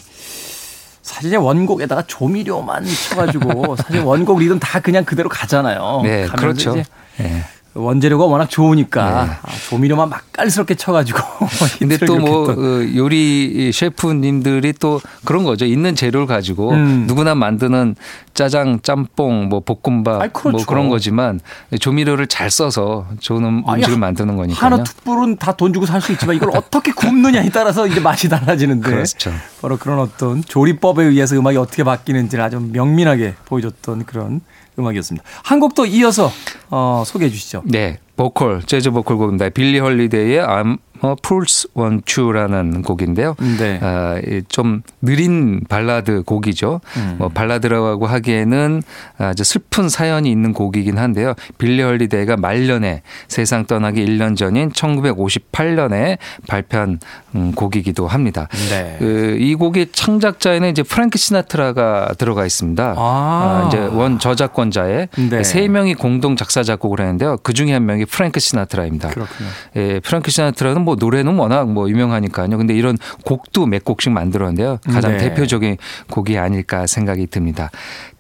사실 1.06 1.36
원곡에다가 1.36 2.02
조미료만 2.08 2.84
쳐가지고 2.84 3.76
사실 3.78 4.00
원곡 4.00 4.40
리듬 4.40 4.58
다 4.58 4.80
그냥 4.80 5.04
그대로 5.04 5.28
가잖아요. 5.28 6.00
네, 6.02 6.26
그렇죠. 6.26 6.74
네. 6.74 7.44
원재료가 7.76 8.24
워낙 8.24 8.48
좋으니까 8.48 9.24
네. 9.26 9.30
아, 9.42 9.52
조미료만 9.68 10.08
맛깔스럽게 10.08 10.74
쳐가지고. 10.76 11.18
근데 11.78 11.98
또 11.98 12.16
뭐 12.18 12.48
요리 12.96 13.70
셰프님들이 13.72 14.72
또 14.80 15.00
그런 15.24 15.44
거죠. 15.44 15.64
있는 15.66 15.94
재료를 15.94 16.26
가지고 16.26 16.70
음. 16.70 17.04
누구나 17.06 17.34
만드는 17.34 17.94
짜장, 18.34 18.80
짬뽕, 18.82 19.48
뭐 19.48 19.60
볶음밥 19.60 20.20
아이, 20.22 20.28
그렇죠. 20.30 20.50
뭐 20.56 20.66
그런 20.66 20.88
거지만 20.88 21.40
조미료를 21.80 22.26
잘 22.26 22.50
써서 22.50 23.06
좋은 23.20 23.44
음, 23.44 23.62
음식을 23.68 23.98
만드는 23.98 24.36
거니까요. 24.36 24.64
하나 24.74 24.82
툭불은 24.82 25.36
다 25.36 25.52
돈 25.56 25.72
주고 25.72 25.86
살 25.86 26.00
수 26.00 26.12
있지만 26.12 26.36
이걸 26.36 26.50
어떻게 26.54 26.92
굽느냐에 26.92 27.48
따라서 27.50 27.86
이제 27.86 27.98
맛이 28.00 28.28
달라지는데. 28.28 28.90
그렇죠. 28.90 29.32
바로 29.62 29.76
그런 29.78 29.98
어떤 29.98 30.42
조리법에 30.44 31.04
의해서 31.04 31.34
음악이 31.36 31.56
어떻게 31.56 31.82
바뀌는지를 31.84 32.44
아주 32.44 32.60
명민하게 32.60 33.34
보여줬던 33.46 34.04
그런 34.04 34.40
음악이었습니다. 34.78 35.24
한 35.44 35.60
곡 35.60 35.74
더 35.74 35.84
이어서 35.86 36.30
어, 36.70 37.02
소개해 37.06 37.30
주시죠. 37.30 37.62
네. 37.64 37.98
보컬, 38.16 38.62
재즈 38.62 38.90
보컬 38.92 39.16
곡입니다. 39.18 39.48
빌리 39.50 39.78
헐리데이의 39.78 40.40
I'm 40.46 40.78
어, 41.00 41.14
Fool 41.20 41.70
to 41.74 42.00
Want 42.02 42.27
You라는 42.27 42.82
곡인데요. 42.82 43.34
네. 43.58 43.78
어, 43.82 44.20
좀 44.48 44.82
느린 45.02 45.60
발라드 45.68 46.22
곡이죠. 46.24 46.80
음. 46.96 47.16
뭐 47.18 47.28
발라드라고 47.28 48.06
하기에는 48.06 48.82
아주 49.18 49.44
슬픈 49.44 49.88
사연이 49.88 50.30
있는 50.30 50.52
곡이긴 50.52 50.98
한데요. 50.98 51.34
빌리 51.58 51.82
헐리데이가 51.82 52.36
말년에 52.36 53.02
세상 53.28 53.66
떠나기 53.66 54.04
1년 54.04 54.36
전인 54.36 54.70
1958년에 54.70 56.18
발표한 56.48 56.98
음, 57.34 57.52
곡이기도 57.52 58.06
합니다. 58.06 58.48
네. 58.70 58.96
그, 58.98 59.36
이 59.38 59.54
곡의 59.54 59.88
창작자에는 59.92 60.70
이제 60.70 60.82
프랭크 60.82 61.18
시나트라가 61.18 62.14
들어가 62.18 62.46
있습니다. 62.46 62.94
아. 62.96 63.66
아 63.66 63.68
이제 63.68 63.78
원 63.78 64.18
저작권자의 64.18 65.08
네. 65.30 65.42
세 65.42 65.68
명이 65.68 65.94
공동 65.94 66.36
작사 66.36 66.62
작곡을 66.62 67.00
했는데요. 67.00 67.38
그 67.42 67.52
중에 67.52 67.72
한 67.72 67.86
명이 67.86 68.06
프랭크 68.06 68.40
시나트라입니다. 68.40 69.10
그렇군요. 69.10 69.48
예, 69.76 70.00
프랭크 70.00 70.30
시나트라는 70.30 70.84
뭐 70.86 70.96
노래는 70.98 71.36
워낙 71.36 71.68
뭐 71.68 71.90
유명하니까요. 71.90 72.56
근데 72.56 72.74
이런 72.74 72.96
곡도 73.24 73.66
몇 73.66 73.84
곡씩 73.84 74.12
만들었는데요. 74.12 74.78
가장 74.84 75.12
네. 75.12 75.18
대표적인 75.18 75.76
곡이 76.10 76.38
아닐까 76.38 76.86
생각이 76.86 77.26
듭니다. 77.26 77.70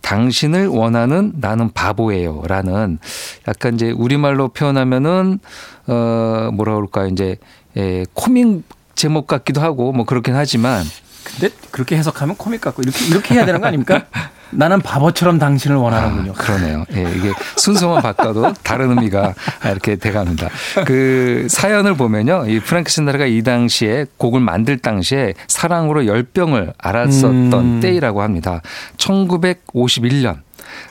당신을 0.02 0.66
원하는 0.66 1.32
나는 1.36 1.70
바보예요. 1.72 2.42
라는 2.46 2.98
약간 3.46 3.74
이제 3.74 3.92
우리말로 3.92 4.48
표현하면은 4.48 5.38
어 5.86 6.50
뭐라 6.52 6.74
그럴까요. 6.74 7.06
이제 7.06 7.36
예, 7.76 8.04
코믹 8.14 8.64
제목 8.96 9.28
같기도 9.28 9.60
하고 9.60 9.92
뭐 9.92 10.04
그렇긴 10.04 10.34
하지만 10.34 10.82
근데 11.26 11.54
그렇게 11.70 11.96
해석하면 11.96 12.36
코믹 12.36 12.60
같고 12.60 12.82
이렇게 12.82 13.04
이렇게 13.06 13.34
해야 13.34 13.44
되는 13.44 13.60
거 13.60 13.66
아닙니까? 13.66 14.06
나는 14.50 14.80
바보처럼 14.80 15.38
당신을 15.38 15.76
원하는군요. 15.76 16.30
아, 16.30 16.34
그러네요. 16.34 16.84
예, 16.94 17.02
이게 17.16 17.32
순서만 17.56 18.00
바꿔도 18.00 18.54
다른 18.62 18.90
의미가 18.90 19.34
이렇게 19.64 19.96
돼갑니다. 19.96 20.48
그 20.86 21.48
사연을 21.50 21.94
보면요. 21.96 22.44
이 22.46 22.60
프랭크 22.60 22.88
신나르가 22.90 23.26
이 23.26 23.42
당시에 23.42 24.06
곡을 24.16 24.40
만들 24.40 24.78
당시에 24.78 25.34
사랑으로 25.48 26.06
열병을 26.06 26.74
앓았었던 26.78 27.52
음. 27.54 27.80
때이라고 27.80 28.22
합니다. 28.22 28.62
1951년. 28.98 30.46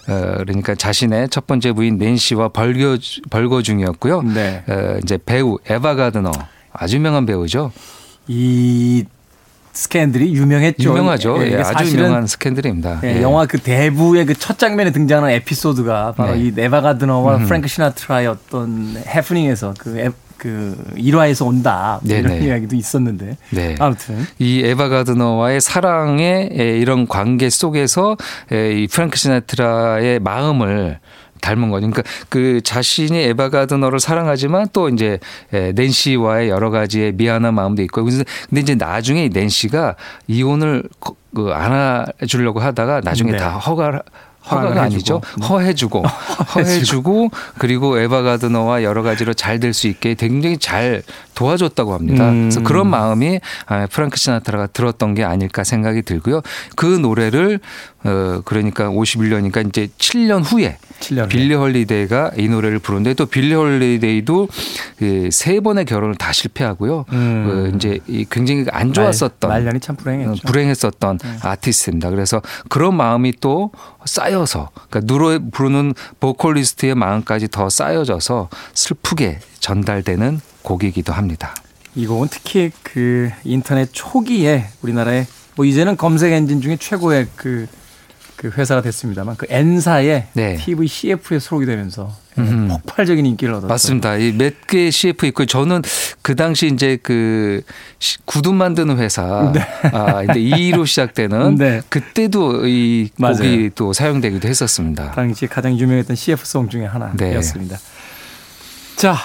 어, 0.08 0.36
그러니까 0.38 0.76
자신의 0.76 1.30
첫 1.30 1.48
번째 1.48 1.72
부인 1.72 1.98
낸시와 1.98 2.50
벌거, 2.50 2.98
벌거 3.30 3.62
중이었고요. 3.62 4.22
네. 4.22 4.64
어, 4.68 4.98
이제 5.02 5.18
배우 5.24 5.58
에바 5.68 5.96
가드너 5.96 6.32
아주 6.72 6.98
유명한 6.98 7.26
배우죠. 7.26 7.72
이 8.28 9.06
스캔들이 9.76 10.34
유명했죠. 10.34 10.90
유명하죠. 10.90 11.38
예, 11.46 11.52
예, 11.52 11.56
아주 11.58 11.92
유명한 11.98 12.26
스캔들입니다. 12.26 13.02
예, 13.04 13.18
예. 13.18 13.22
영화 13.22 13.46
그 13.46 13.60
대부의 13.60 14.26
그 14.26 14.34
첫 14.40 14.58
장면에 14.60 14.92
등장하는 14.92 15.34
에피소드가 15.36 16.14
바로 16.16 16.36
네. 16.36 16.46
이 16.46 16.52
네바 16.56 16.82
가드너와 16.82 17.38
음. 17.38 17.46
프랭크 17.46 17.68
시나트라의 17.68 18.28
어떤 18.28 18.96
해프닝에서 19.08 19.74
그, 19.80 19.98
에, 20.00 20.10
그 20.38 20.78
일화에서 20.96 21.46
온다 21.46 22.00
뭐 22.04 22.16
이런 22.16 22.44
이야기도 22.44 22.76
있었는데 22.76 23.38
네. 23.50 23.76
아무튼 23.80 24.26
이 24.38 24.62
에바 24.64 24.90
가드너와의 24.90 25.62
사랑의 25.62 26.50
이런 26.54 27.08
관계 27.08 27.50
속에서 27.50 28.18
이 28.52 28.88
프랭크 28.92 29.18
시나트라의 29.18 30.20
마음을 30.20 31.00
닮은 31.46 31.70
거죠. 31.70 31.90
그러니까 31.90 32.04
그 32.30 32.62
자신이 32.64 33.18
에바 33.18 33.50
가드너를 33.50 34.00
사랑하지만 34.00 34.68
또 34.74 34.90
이제 34.90 35.20
낸시와의 35.52 36.50
여러 36.50 36.72
가지의 36.72 37.14
미안한 37.14 37.54
마음도 37.54 37.84
있고. 37.84 38.04
근데 38.04 38.26
이제 38.62 38.74
나중에 38.76 39.30
낸시가 39.30 39.96
이혼을 40.28 40.84
그 41.36 41.52
안아주려고 41.52 42.60
하다가 42.60 43.02
나중에 43.02 43.34
네. 43.34 43.38
다 43.38 43.58
허가 43.58 44.02
허가가 44.50 44.84
아니죠. 44.84 45.22
네. 45.40 45.46
허해주고 45.48 46.04
허해주고 46.56 47.30
그리고 47.58 47.98
에바 48.00 48.22
가드너와 48.22 48.84
여러 48.84 49.02
가지로 49.04 49.34
잘 49.34 49.60
될 49.60 49.74
수 49.74 49.88
있게 49.88 50.16
굉장히 50.16 50.58
잘 50.58 51.02
도와줬다고 51.34 51.94
합니다. 51.94 52.30
음. 52.30 52.44
그래서 52.44 52.62
그런 52.64 52.88
마음이 52.90 53.40
아, 53.66 53.88
프랑크 53.88 54.18
시나트라가 54.18 54.68
들었던 54.68 55.16
게 55.16 55.24
아닐까 55.24 55.64
생각이 55.64 56.02
들고요. 56.04 56.42
그 56.76 56.86
노래를 56.86 57.60
어 58.04 58.42
그러니까 58.46 58.88
51년이니까 58.90 59.68
이제 59.68 59.88
7년 59.98 60.44
후에 60.46 60.78
7년 61.00 61.28
빌리 61.28 61.56
헐리데이가 61.56 62.32
이 62.38 62.48
노래를 62.48 62.78
부르는데 62.80 63.16
또 63.16 63.26
빌리 63.26 63.54
헐리데이도 63.56 64.48
그세 64.98 65.60
번의 65.60 65.86
결혼을 65.86 66.16
다 66.16 66.32
실패하고요. 66.32 67.06
음. 67.12 67.72
어 67.72 67.76
이제 67.76 68.00
굉장히 68.30 68.66
안 68.72 68.94
좋았었던 68.94 69.50
말, 69.50 69.60
말년이 69.60 69.80
참 69.80 69.96
불행했죠. 69.96 70.32
어, 70.32 70.36
불행했었던 70.46 71.20
음. 71.24 71.38
아티스트입니다. 71.42 72.12
그래서 72.12 72.42
그런 72.70 72.96
마음이 72.96 73.34
또 73.42 73.72
쌓여서 74.06 74.70
그러니까 74.90 75.02
누로 75.04 75.40
부르는 75.52 75.94
보컬리스트의 76.20 76.96
마음까지 76.96 77.50
더 77.50 77.70
쌓여져서 77.70 78.50
슬프게 78.74 79.40
전달되는 79.60 80.40
곡이기도 80.62 81.14
합니다. 81.14 81.54
이 81.96 82.06
곡은 82.06 82.28
특히 82.30 82.72
그 82.84 83.32
인터넷 83.44 83.90
초기에 83.92 84.68
우리나라에 84.82 85.26
뭐 85.56 85.66
이제는 85.66 85.96
검색 85.96 86.34
엔진 86.34 86.62
중에 86.62 86.78
최고의 86.78 87.28
그, 87.36 87.68
그 88.36 88.50
회사가 88.50 88.82
됐습니다만 88.82 89.38
그 89.38 89.46
N사의 89.50 90.28
네. 90.34 90.56
TV 90.58 90.88
CF에 90.88 91.40
수록이 91.40 91.66
되면서 91.66 92.12
음. 92.38 92.68
폭발적인 92.86 93.26
인기를 93.26 93.54
얻었죠. 93.54 93.68
맞습니다. 93.68 94.16
몇 94.38 94.68
개의 94.68 94.92
CF 94.92 95.26
있고 95.28 95.46
저는 95.46 95.82
그 96.22 96.36
당시 96.36 96.68
이제 96.68 96.98
그 97.02 97.62
구두 98.26 98.54
만드는 98.54 98.98
회사 98.98 99.52
네. 99.54 99.62
아 99.94 100.16
근데 100.26 100.42
2로 100.42 100.86
시작되는 100.86 101.56
네. 101.60 101.82
그때도 101.88 102.68
이 102.68 103.10
맞아요. 103.18 103.38
곡이 103.38 103.72
또 103.76 103.94
사용되기도 103.94 104.48
했었습니다. 104.50 105.12
당시 105.12 105.48
가장 105.48 105.78
유명했던 105.78 106.16
CF송 106.18 106.68
중에 106.70 106.86
하나였습니다. 106.86 107.78
네. 107.78 107.84
자, 108.98 109.16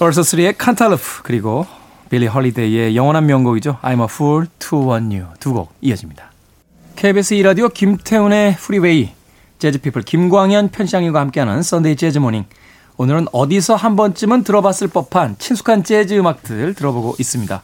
Us3의 0.00 0.54
Cantaloop 0.58 1.22
그리고 1.22 1.66
빌리 2.10 2.26
헐리데이의 2.26 2.96
영원한 2.96 3.26
명곡이죠. 3.26 3.78
I'm 3.82 4.00
a 4.00 4.04
fool 4.04 4.46
to 4.58 4.90
want 4.92 5.16
you 5.16 5.28
두 5.38 5.52
곡 5.54 5.72
이어집니다. 5.80 6.31
KBS 7.02 7.34
2라디오 7.34 7.74
김태훈의 7.74 8.54
프리웨이 8.58 9.10
재즈피플 9.58 10.02
김광현 10.02 10.68
편집장님과 10.68 11.18
함께하는 11.18 11.60
Sunday 11.60 11.96
재즈 11.96 12.18
Morning 12.20 12.44
오늘은 12.96 13.26
어디서 13.32 13.74
한 13.74 13.96
번쯤은 13.96 14.44
들어봤을 14.44 14.86
법한 14.86 15.34
친숙한 15.40 15.82
재즈 15.82 16.14
음악들 16.14 16.74
들어보고 16.74 17.16
있습니다. 17.18 17.60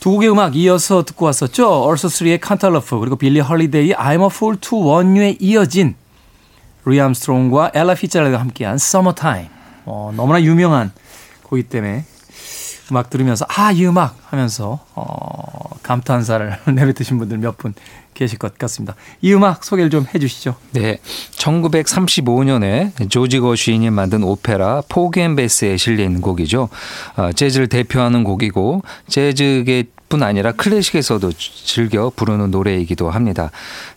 두 0.00 0.10
곡의 0.10 0.28
음악 0.32 0.56
이어서 0.56 1.04
듣고 1.04 1.26
왔었죠. 1.26 1.84
Us3의 1.84 2.40
Cantaloop 2.40 2.98
그리고 2.98 3.14
빌리 3.14 3.38
헐리데이의 3.38 3.94
I'm 3.94 4.22
a 4.22 4.26
fool 4.26 4.56
to 4.56 4.76
want 4.76 5.16
you에 5.16 5.36
이어진 5.38 5.94
루이 6.84 7.00
암스트롱과 7.00 7.70
엘라 7.74 7.94
피츠제럴드가 7.94 8.40
함께한 8.40 8.74
Summertime 8.74 9.48
어, 9.84 10.12
너무나 10.16 10.42
유명한 10.42 10.90
곡이기 11.44 11.68
때문에 11.68 12.04
음악 12.90 13.08
들으면서 13.08 13.46
아 13.48 13.70
이 13.70 13.86
음악 13.86 14.16
하면서 14.30 14.80
어, 14.96 15.70
감탄사를 15.84 16.58
내뱉으신 16.74 17.18
분들 17.18 17.38
몇 17.38 17.56
분 17.56 17.72
계실 18.16 18.38
것 18.38 18.58
같습니다. 18.58 18.96
이 19.20 19.32
음악 19.32 19.62
소개를 19.62 19.90
좀 19.90 20.06
해주시죠. 20.12 20.56
네, 20.72 20.98
1935년에 21.36 23.10
조지 23.10 23.38
거쉬인이 23.38 23.90
만든 23.90 24.24
오페라 24.24 24.82
Porgy 24.88 25.20
and 25.20 25.36
Bess에 25.36 25.76
실린 25.76 26.20
곡이죠. 26.20 26.68
어, 27.16 27.32
재즈를 27.32 27.68
대표하는 27.68 28.24
곡이고 28.24 28.82
재즈계 29.08 29.84
뿐 30.08 30.22
아니라 30.22 30.52
클래식에서도 30.52 31.32
즐겨 31.32 32.12
부르는 32.14 32.50
노래이기도 32.50 33.10
합니다. 33.10 33.50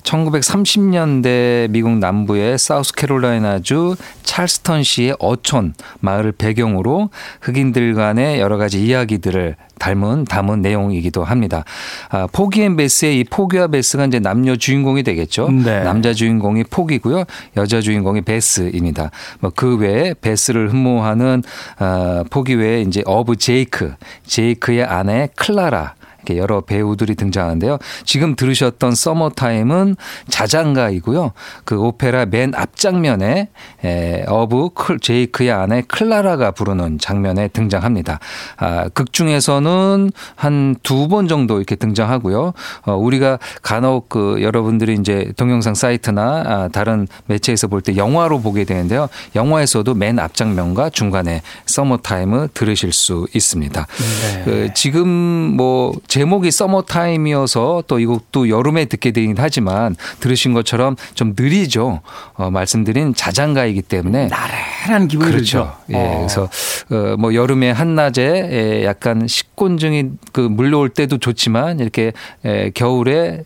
1930년대 0.04 1.70
미국 1.70 1.92
남부의 1.98 2.58
사우스캐롤라이나주 2.58 3.96
찰스턴시의 4.24 5.18
어촌 5.20 5.74
마을을 6.00 6.32
배경으로 6.32 7.10
흑인들 7.42 7.94
간의 7.94 8.40
여러 8.40 8.58
가지 8.58 8.84
이야기들을 8.84 9.56
닮은 9.80 10.26
담은 10.26 10.62
내용이기도 10.62 11.24
합니다. 11.24 11.64
아, 12.10 12.28
Porgy 12.32 12.62
and 12.64 12.76
Bess의 12.76 13.20
이 13.20 13.24
포기와 13.24 13.68
베스가 13.68 14.06
이제 14.06 14.20
남녀 14.20 14.56
주인공이 14.56 15.04
되겠죠. 15.04 15.50
네. 15.52 15.84
남자 15.84 16.14
주인공이 16.14 16.66
포기고요. 16.66 17.24
여자 17.58 17.82
주인공이 17.82 18.22
베스입니다. 18.22 19.12
뭐 19.40 19.52
그 19.56 19.76
외에 19.78 20.14
베스를 20.14 20.72
흠모하는 20.72 21.44
아, 21.80 22.24
포기 22.30 22.56
외에 22.56 22.82
이제 22.82 23.04
어부 23.06 23.36
제이크, 23.36 23.94
제이크의 24.26 24.84
아내 24.86 25.28
클라라 25.36 25.96
이렇게 26.24 26.38
여러 26.38 26.62
배우들이 26.62 27.16
등장하는데요. 27.16 27.78
지금 28.06 28.36
들으셨던 28.36 28.96
서머타임은 28.96 29.96
자장가이고요. 30.30 31.32
그 31.66 31.80
오페라 31.80 32.26
맨 32.26 32.54
앞장면에 32.56 33.50
에, 33.86 34.24
어부 34.28 34.70
제이크의 35.02 35.52
아내 35.52 35.82
클라라가 35.88 36.52
부르는 36.52 36.98
장면에 37.00 37.48
등장합니다. 37.50 38.20
아, 38.58 38.90
극 38.94 39.14
중에서는 39.14 40.12
한 40.36 40.76
두 40.84 41.08
번 41.10 41.28
정도 41.28 41.58
이렇게 41.58 41.76
등장하고요. 41.76 42.54
어, 42.86 42.94
우리가 42.94 43.40
간혹 43.64 44.10
그 44.10 44.38
여러분들이 44.42 44.94
이제 45.00 45.32
동영상 45.38 45.74
사이트나 45.74 46.44
아, 46.46 46.70
다른 46.72 47.08
매체에서 47.26 47.68
볼 47.68 47.82
때 47.82 47.96
영화로 47.96 48.42
보게 48.42 48.64
되는데요. 48.66 49.08
영화에서도 49.36 49.94
맨 49.96 50.20
앞장면과 50.20 50.90
중간에 50.90 51.42
서머타임을 51.66 52.50
들으실 52.54 52.92
수 52.92 53.26
있습니다. 53.34 53.88
네. 53.88 54.42
그 54.44 54.70
지금 54.76 55.08
뭐 55.08 55.94
제목이 56.10 56.52
서머타임이어서 56.52 57.84
또 57.88 58.00
이 58.00 58.06
곡도 58.06 58.50
여름에 58.50 58.86
듣게 58.86 59.12
되긴 59.12 59.36
하지만 59.38 59.96
들으신 60.20 60.54
것처럼 60.54 60.96
좀 61.16 61.34
느리죠. 61.38 62.02
어, 62.34 62.50
말씀드린 62.50 63.14
자장가이기 63.14 63.82
때문에 63.84 64.28
나른한 64.28 65.08
기분이 65.08 65.32
그렇죠. 65.32 65.76
들죠. 65.88 65.98
예, 65.98 65.98
어. 65.98 66.18
그래서 66.20 66.50
어, 66.92 67.16
뭐 67.18 67.34
여름에 67.34 67.72
한낮에 67.72 68.50
예, 68.52 68.86
약간 68.86 69.28
식곤증이 69.28 70.12
그 70.32 70.42
물려올 70.42 70.90
때도 70.90 71.18
좋지만 71.18 71.80
이렇게 71.80 72.14
예, 72.46 72.72
겨울에 72.74 73.44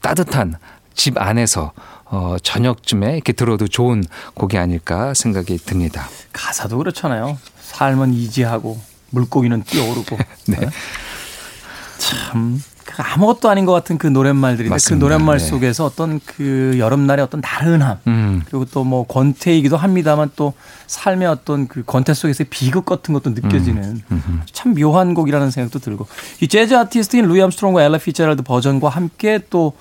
따뜻한 0.00 0.56
집 0.94 1.20
안에서 1.20 1.72
어, 2.06 2.36
저녁쯤에 2.42 3.14
이렇게 3.14 3.32
들어도 3.32 3.68
좋은 3.68 4.02
곡이 4.34 4.58
아닐까 4.58 5.14
생각이 5.14 5.58
듭니다. 5.58 6.08
가사도 6.32 6.78
그렇잖아요. 6.78 7.38
삶은 7.60 8.14
이지하고 8.14 8.78
물고기는 9.10 9.62
뛰어오르고. 9.64 10.16
네. 10.48 10.56
네. 10.58 10.66
참 12.02 12.60
아무것도 12.98 13.48
아닌 13.48 13.64
것 13.64 13.72
같은 13.72 13.96
그 13.96 14.08
노랫말들인데 14.08 14.76
그 14.88 14.94
노랫말 14.94 15.38
네. 15.38 15.44
속에서 15.44 15.84
어떤 15.84 16.20
그 16.26 16.74
여름날의 16.78 17.24
어떤 17.24 17.40
나른함 17.40 17.98
음. 18.06 18.42
그리고 18.44 18.64
또 18.66 18.82
뭐 18.82 19.06
권태이기도 19.06 19.76
합니다만 19.76 20.30
또 20.34 20.52
삶의 20.88 21.28
어떤 21.28 21.68
그 21.68 21.84
권태 21.86 22.12
속에서의 22.12 22.48
비극 22.50 22.84
같은 22.84 23.14
것도 23.14 23.30
느껴지는 23.30 24.02
음. 24.10 24.42
참 24.52 24.74
묘한 24.74 25.14
곡이라는 25.14 25.50
생각도 25.50 25.78
들고 25.78 26.06
이 26.40 26.48
재즈 26.48 26.74
아티스트인 26.74 27.26
루이 27.26 27.40
암스트롱과 27.40 27.84
엘라 27.84 27.98
피츠제럴드 27.98 28.42
버전과 28.42 28.88
함께 28.88 29.38
또 29.48 29.72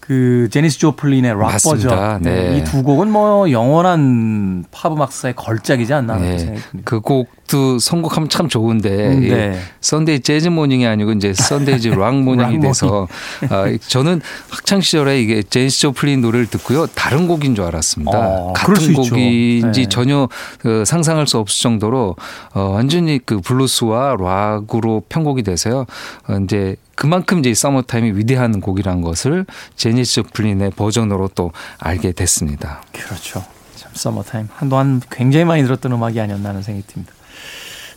그 0.00 0.48
제니스 0.50 0.78
조플린의 0.78 1.38
락. 1.38 1.50
버전 1.62 2.22
네. 2.22 2.58
이 2.58 2.66
두 2.66 2.82
곡은 2.82 3.10
뭐 3.10 3.50
영원한 3.50 4.64
팝 4.70 4.92
음악사의 4.92 5.34
걸작이지 5.36 5.92
않나 5.92 6.16
네. 6.16 6.56
그 6.84 7.00
곡도 7.00 7.78
선곡하면 7.78 8.28
참 8.28 8.48
좋은데 8.48 9.14
음, 9.14 9.20
네. 9.20 9.60
Sunday 9.80 10.20
재즈 10.20 10.48
Morning이 10.48 10.86
아니고 10.86 11.12
이제 11.12 11.32
Sunday 11.34 11.88
락 11.88 12.16
Morning이 12.22 12.60
돼서 12.60 13.06
아, 13.50 13.66
저는 13.86 14.20
학창 14.48 14.80
시절에 14.80 15.20
이게 15.20 15.42
제니스 15.42 15.80
조플린 15.80 16.22
노래를 16.22 16.46
듣고요 16.46 16.86
다른 16.86 17.28
곡인 17.28 17.54
줄 17.54 17.64
알았습니다. 17.66 18.10
어, 18.12 18.52
같은 18.54 18.92
곡인지 18.94 19.82
네. 19.82 19.88
전혀 19.88 20.28
그 20.58 20.84
상상할 20.84 21.26
수 21.26 21.38
없을 21.38 21.62
정도로 21.62 22.16
어, 22.54 22.60
완전히 22.62 23.20
그 23.24 23.40
블루스와 23.40 24.16
락으로 24.18 25.02
편곡이 25.08 25.42
돼서요. 25.42 25.86
어, 26.28 26.38
이제 26.42 26.76
그만큼 27.00 27.38
이제 27.38 27.54
서머타임이 27.54 28.10
위대한 28.18 28.60
곡이라는 28.60 29.00
것을 29.00 29.46
제니스 29.74 30.22
조플린의 30.22 30.72
버전으로 30.72 31.30
또 31.34 31.50
알게 31.78 32.12
됐습니다. 32.12 32.82
그렇죠. 32.92 33.42
참 33.74 33.90
서머타임 33.94 34.48
한동안 34.52 35.00
굉장히 35.10 35.46
많이 35.46 35.62
들었던 35.62 35.92
음악이 35.92 36.20
아니었나 36.20 36.50
하는 36.50 36.60
생각이 36.60 36.86
듭니다. 36.86 37.14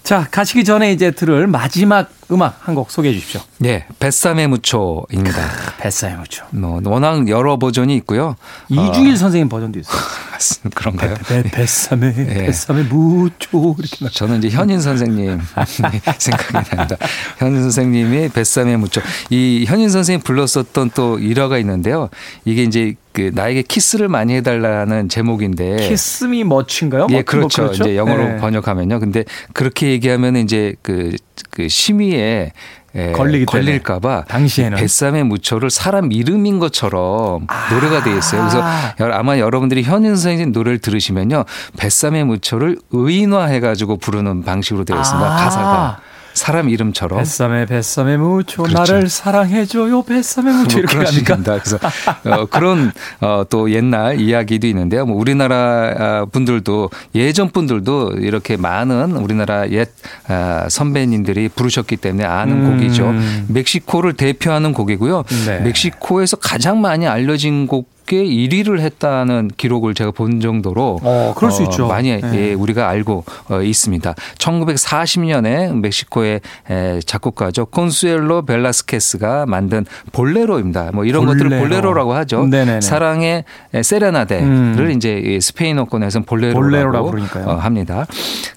자, 0.03 0.27
가시기 0.29 0.65
전에 0.65 0.91
이제 0.91 1.11
들을 1.11 1.47
마지막 1.47 2.09
음악 2.31 2.59
한 2.67 2.75
곡 2.75 2.89
소개해 2.91 3.13
주십시오. 3.13 3.41
네, 3.59 3.85
Bésame 3.99 4.47
Mucho입니다. 4.47 5.49
Bésame 5.79 6.17
Mucho. 6.17 6.43
뭐 6.49 6.81
워낙 6.85 7.27
여러 7.29 7.57
버전이 7.57 7.95
있고요. 7.97 8.35
이중일 8.69 9.13
어. 9.13 9.15
선생님 9.17 9.47
버전도 9.49 9.79
있어요. 9.79 10.01
그런가요? 10.75 11.13
배, 11.27 11.43
뱃삼의 11.43 12.13
네. 12.15 12.45
뱃삼의 12.45 12.85
무초 12.85 13.75
이렇게. 13.77 14.09
저는 14.09 14.39
이제 14.39 14.49
현인 14.49 14.81
선생님 14.81 15.39
생각이 16.17 16.53
납니다. 16.75 16.95
현인 17.37 17.61
선생님이 17.61 18.29
뱃삼의 18.29 18.77
무초. 18.77 19.01
이 19.29 19.65
현인 19.67 19.89
선생님 19.89 20.23
불렀었던 20.23 20.91
또 20.95 21.19
일화가 21.19 21.57
있는데요. 21.59 22.09
이게 22.45 22.63
이제 22.63 22.95
그 23.13 23.31
나에게 23.33 23.61
키스를 23.61 24.07
많이 24.09 24.35
해달라는 24.35 25.07
제목인데 25.07 25.87
키스미 25.87 26.43
머치인가요? 26.43 27.07
예, 27.11 27.21
그렇죠. 27.21 27.63
그렇죠. 27.63 27.83
이제 27.83 27.95
영어로 27.95 28.23
네. 28.23 28.37
번역하면요. 28.37 28.99
근데 28.99 29.23
그렇게 29.53 29.91
얘기하면 29.91 30.35
이제 30.35 30.75
그 30.81 31.11
그 31.53 31.69
심의에 31.69 32.51
예, 32.95 33.11
걸리기 33.11 33.45
걸릴까봐 33.45 34.25
당시에는 34.25 34.77
뱃삼의 34.77 35.23
무초를 35.23 35.71
사람 35.71 36.11
이름인 36.11 36.59
것처럼 36.59 37.45
아. 37.47 37.73
노래가 37.73 38.03
되어 38.03 38.17
있어요. 38.17 38.41
그래서 38.41 39.11
아마 39.13 39.39
여러분들이 39.39 39.81
현인 39.81 40.15
선생님 40.15 40.51
노래를 40.51 40.77
들으시면요, 40.77 41.45
뱃삼의 41.77 42.25
무초를 42.25 42.77
의인화해가지고 42.91 43.97
부르는 43.97 44.43
방식으로 44.43 44.83
되어 44.83 44.99
있습니다. 44.99 45.25
아. 45.27 45.35
가사가. 45.43 46.01
사람 46.33 46.69
이름처럼 46.69 47.19
뱃삼에 47.19 47.65
뱃삼에 47.65 48.17
무초 48.17 48.63
그렇죠. 48.63 48.93
나를 48.93 49.09
사랑해줘요 49.09 50.01
뱃삼에 50.03 50.51
무초 50.51 50.79
이렇게 50.79 50.97
합니까? 50.97 51.37
그래서 51.37 51.79
어, 52.25 52.45
그런 52.45 52.91
어, 53.21 53.43
또 53.49 53.71
옛날 53.71 54.19
이야기도 54.19 54.67
있는데요. 54.67 55.05
뭐 55.05 55.17
우리나라 55.17 55.93
아, 55.97 56.25
분들도 56.31 56.89
예전 57.15 57.49
분들도 57.49 58.13
이렇게 58.19 58.57
많은 58.57 59.15
우리나라 59.15 59.69
옛 59.69 59.89
아, 60.27 60.67
선배님들이 60.69 61.49
부르셨기 61.49 61.97
때문에 61.97 62.25
아는 62.25 62.65
음. 62.65 62.71
곡이죠. 62.77 63.13
멕시코를 63.47 64.13
대표하는 64.13 64.73
곡이고요. 64.73 65.23
네. 65.45 65.59
멕시코에서 65.59 66.37
가장 66.37 66.81
많이 66.81 67.07
알려진 67.07 67.67
곡 67.67 67.93
꽤 68.13 68.23
1위를 68.23 68.79
했다는 68.79 69.49
기록을 69.57 69.95
제가 69.95 70.11
본 70.11 70.39
정도로 70.39 70.99
어, 71.01 71.33
그럴 71.35 71.51
수 71.51 71.63
어, 71.63 71.65
있죠. 71.65 71.87
많이 71.87 72.15
네. 72.21 72.21
예, 72.35 72.53
우리가 72.53 72.87
알고 72.87 73.23
어, 73.49 73.63
있습니다. 73.63 74.13
1940년에 74.37 75.73
멕시코의 75.73 76.39
에, 76.69 76.99
작곡가죠. 77.07 77.65
콘수엘로 77.65 78.45
벨라스케스가 78.45 79.47
만든 79.47 79.87
볼레로입니다. 80.11 80.91
뭐 80.93 81.05
이런 81.05 81.25
볼레로. 81.25 81.49
것들을 81.49 81.59
볼레로라고 81.59 82.13
하죠. 82.13 82.45
네네네. 82.45 82.81
사랑의 82.81 83.45
세레나데를 83.81 84.43
음. 84.43 84.93
이제 84.95 85.39
스페인어권에서는 85.41 86.25
볼레로라고, 86.27 87.09
볼레로라고 87.09 87.49
어, 87.49 87.55
합니다. 87.55 88.05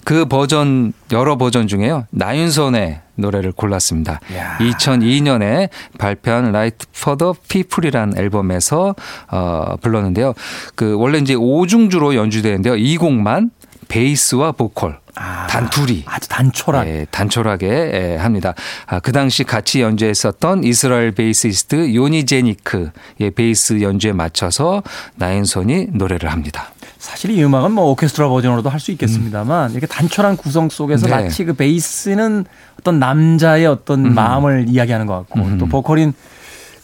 그 0.03 0.25
버전 0.25 0.93
여러 1.11 1.37
버전 1.37 1.67
중에요. 1.67 2.05
나윤선의 2.11 3.01
노래를 3.15 3.51
골랐습니다. 3.51 4.19
야. 4.35 4.57
2002년에 4.59 5.69
발표한 5.97 6.47
Light 6.47 6.85
for 6.95 7.17
the 7.17 7.33
People이라는 7.47 8.17
앨범에서 8.17 8.95
어, 9.29 9.75
불렀는데요. 9.81 10.33
그 10.75 10.95
원래 10.97 11.17
이제 11.17 11.33
오중주로 11.33 12.15
연주되는데요. 12.15 12.75
이 12.75 12.97
곡만 12.97 13.51
베이스와 13.87 14.51
보컬 14.51 14.99
아, 15.15 15.47
단 15.47 15.69
둘이 15.69 16.03
아주 16.05 16.29
단촐하게 16.29 16.89
예, 16.89 17.05
단촐하게 17.09 17.67
예, 17.67 18.15
합니다. 18.17 18.53
아, 18.85 18.99
그 18.99 19.11
당시 19.11 19.43
같이 19.43 19.81
연주했었던 19.81 20.63
이스라엘 20.63 21.11
베이시스트 21.11 21.95
요니 21.95 22.25
제니크의 22.25 23.31
베이스 23.35 23.81
연주에 23.81 24.13
맞춰서 24.13 24.83
나윤선이 25.15 25.87
노래를 25.93 26.31
합니다. 26.31 26.71
사실 26.99 27.31
이 27.31 27.43
음악은 27.43 27.71
뭐 27.71 27.85
오케스트라 27.91 28.27
버전으로도 28.29 28.69
할 28.69 28.79
수 28.79 28.91
있겠습니다만 28.91 29.69
음. 29.69 29.71
이렇게 29.71 29.87
단촐한 29.87 30.37
구성 30.37 30.69
속에서 30.69 31.07
네. 31.07 31.11
마치 31.11 31.45
그 31.45 31.53
베이스는 31.53 32.45
어떤 32.79 32.99
남자의 32.99 33.65
어떤 33.65 34.05
음. 34.05 34.13
마음을 34.15 34.65
이야기하는 34.69 35.05
것 35.07 35.15
같고 35.15 35.39
음. 35.39 35.57
또 35.57 35.65
보컬인 35.65 36.13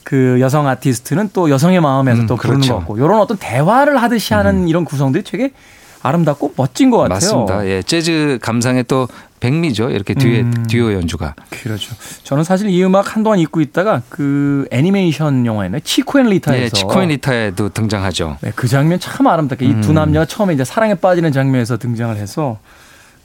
그 0.04 0.38
여성 0.42 0.68
아티스트는 0.68 1.30
또 1.34 1.50
여성의 1.50 1.80
마음에서 1.82 2.22
음, 2.24 2.28
또 2.28 2.36
부르는 2.36 2.60
그렇죠. 2.62 2.74
것 2.74 2.80
같고 2.80 2.98
이런 2.98 3.20
어떤 3.20 3.38
대화를 3.38 4.02
하듯이 4.02 4.34
하는 4.34 4.64
음. 4.64 4.68
이런 4.68 4.86
구성들이 4.86 5.24
되게 5.24 5.52
아름답고 6.02 6.54
멋진 6.58 6.90
것 6.90 6.98
같아요. 6.98 7.16
맞습니다. 7.16 7.66
예, 7.68 7.82
재즈 7.82 8.40
감상의 8.42 8.84
또 8.88 9.08
백미죠. 9.44 9.90
이렇게 9.90 10.14
듀엣, 10.14 10.46
음. 10.46 10.68
듀오 10.68 10.94
연주가. 10.94 11.36
그렇죠. 11.50 11.94
저는 12.24 12.46
사실 12.46 12.70
이 12.70 12.82
음악 12.82 13.14
한동안 13.14 13.40
잊고 13.40 13.60
있다가 13.60 14.02
그 14.08 14.66
애니메이션 14.72 15.46
영화였나요? 15.46 15.82
Chico 15.84 16.20
and 16.20 16.28
Rita에서. 16.28 16.64
네, 16.64 16.70
Chico 16.70 17.02
and 17.02 17.10
Rita에도 17.10 17.68
등장하죠. 17.70 18.38
네, 18.40 18.54
그 18.56 18.70
장면 18.70 19.02
참 19.02 19.28
아름답게 19.28 19.66
음. 19.66 19.80
이 19.80 19.84
두 19.84 19.92
남녀가 19.92 20.26
처음에 20.26 20.54
이제 20.54 20.64
사랑에 20.64 20.96
빠지는 20.96 21.34
장면에서 21.34 21.78
등장을 21.78 22.16
해서 22.16 22.58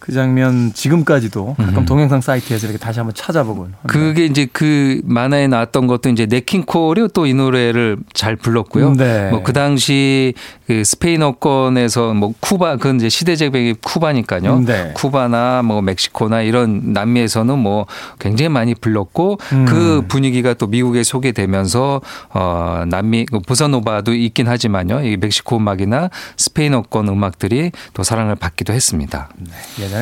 그 0.08 0.14
장면 0.14 0.72
지금까지도 0.72 1.54
가끔 1.58 1.76
음. 1.76 1.84
동영상 1.84 2.22
사이트에서 2.22 2.66
이렇게 2.66 2.78
다시 2.78 2.98
한번 2.98 3.14
찾아보곤. 3.14 3.74
그게 3.86 4.24
이제 4.24 4.46
그 4.50 5.02
만화에 5.04 5.48
나왔던 5.48 5.86
것도 5.86 6.08
이제 6.08 6.24
네킹콜이 6.24 7.08
또 7.12 7.26
이 7.26 7.34
노래를 7.34 7.98
잘 8.14 8.36
불렀고요. 8.36 8.94
네. 8.94 9.28
뭐그 9.28 9.52
당시 9.52 10.32
그 10.66 10.82
스페인어권에서 10.82 12.14
뭐 12.14 12.32
쿠바 12.40 12.76
그건 12.76 12.96
이제 12.96 13.10
시대적 13.10 13.52
배경이 13.52 13.74
쿠바니까요. 13.84 14.60
네. 14.60 14.92
쿠바나 14.94 15.60
뭐 15.62 15.82
멕시코나 15.82 16.40
이런 16.40 16.94
남미에서는 16.94 17.58
뭐 17.58 17.84
굉장히 18.18 18.48
많이 18.48 18.74
불렀고 18.74 19.38
음. 19.52 19.66
그 19.66 20.02
분위기가 20.08 20.54
또 20.54 20.66
미국에 20.68 21.02
소개되면서 21.02 22.00
어 22.30 22.84
남미 22.86 23.26
그 23.26 23.40
보사노바도 23.40 24.14
있긴 24.14 24.48
하지만요. 24.48 25.02
이 25.02 25.18
멕시코 25.18 25.58
음악이나 25.58 26.08
스페인어권 26.38 27.08
음악들이 27.08 27.72
또 27.92 28.02
사랑을 28.02 28.36
받기도 28.36 28.72
했습니다. 28.72 29.28
네. 29.36 29.50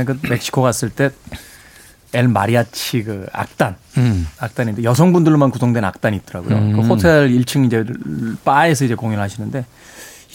예전에 0.00 0.04
그 0.04 0.18
멕시코 0.28 0.62
갔을 0.62 0.90
때 0.90 1.10
엘 2.12 2.28
마리아치 2.28 3.02
그 3.02 3.26
악단 3.32 3.76
음. 3.98 4.26
악단인데 4.38 4.84
여성분들로만 4.84 5.50
구성된 5.50 5.84
악단이 5.84 6.16
있더라고요. 6.18 6.56
음. 6.56 6.72
그 6.72 6.80
호텔 6.86 7.28
1층 7.28 7.66
이제 7.66 7.84
바에서 8.44 8.84
이제 8.86 8.94
공연하시는데 8.94 9.66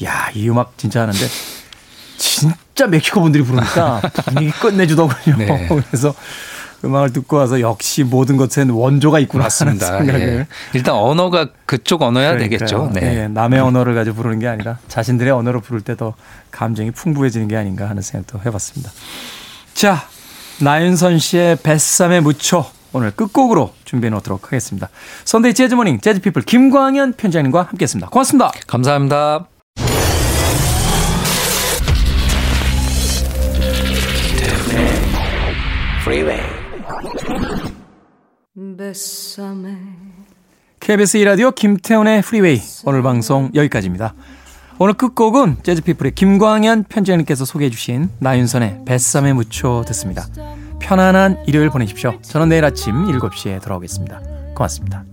야, 0.03 0.29
이 0.35 0.49
음악 0.49 0.77
진짜 0.77 1.01
하는데 1.01 1.17
진짜 2.17 2.87
멕시코 2.87 3.21
분들이 3.21 3.43
부르니까 3.43 4.01
분위기 4.25 4.51
끝내주더군요. 4.59 5.37
네. 5.37 5.69
그래서 5.89 6.13
음악을 6.83 7.13
듣고 7.13 7.37
와서 7.37 7.61
역시 7.61 8.03
모든 8.03 8.37
것엔 8.37 8.69
원조가 8.69 9.19
있구나 9.19 9.43
맞습니다. 9.45 9.93
하는 9.93 10.05
생각을. 10.05 10.27
예. 10.39 10.47
일단 10.73 10.95
언어가 10.95 11.47
그쪽 11.65 12.01
언어야 12.01 12.33
그러니까요. 12.33 12.59
되겠죠. 12.59 12.91
네. 12.93 13.21
예, 13.23 13.27
남의 13.27 13.59
언어를 13.59 13.95
가지고 13.95 14.17
부르는 14.17 14.39
게 14.39 14.47
아니라 14.47 14.77
자신들의 14.87 15.31
언어로 15.31 15.61
부를 15.61 15.81
때 15.81 15.95
더 15.95 16.13
감정이 16.51 16.91
풍부해지는 16.91 17.47
게 17.47 17.55
아닌가 17.55 17.89
하는 17.89 18.01
생각도 18.01 18.39
해봤습니다. 18.45 18.91
자, 19.81 20.07
나윤선 20.61 21.17
씨의 21.17 21.57
Bésame 21.63 22.19
Mucho 22.19 22.71
오늘 22.93 23.09
끝곡으로 23.09 23.73
준비해 23.83 24.11
놓도록 24.11 24.45
하겠습니다. 24.45 24.89
Sunday 25.25 25.55
재즈 25.55 25.76
Morning 25.76 26.01
재즈피플 26.01 26.43
김광현 26.43 27.13
편집장님과 27.13 27.63
함께했습니다. 27.63 28.09
고맙습니다. 28.11 28.51
감사합니다. 28.67 29.47
KBS 40.79 41.17
이라디오 41.17 41.49
김태훈의 41.49 42.21
프리웨이 42.21 42.61
오늘 42.85 43.01
방송 43.01 43.49
여기까지입니다. 43.55 44.13
오늘 44.83 44.95
끝곡은 44.95 45.57
재즈피플의 45.61 46.15
김광현 46.15 46.85
편집장님께서 46.85 47.45
소개해 47.45 47.69
주신 47.69 48.09
나윤선의 48.17 48.79
뱃삼에 48.87 49.31
묻혀 49.33 49.83
듣습니다. 49.85 50.25
편안한 50.79 51.37
일요일 51.45 51.69
보내십시오. 51.69 52.19
저는 52.23 52.49
내일 52.49 52.65
아침 52.65 53.05
7시에 53.05 53.61
돌아오겠습니다. 53.61 54.19
고맙습니다. 54.55 55.10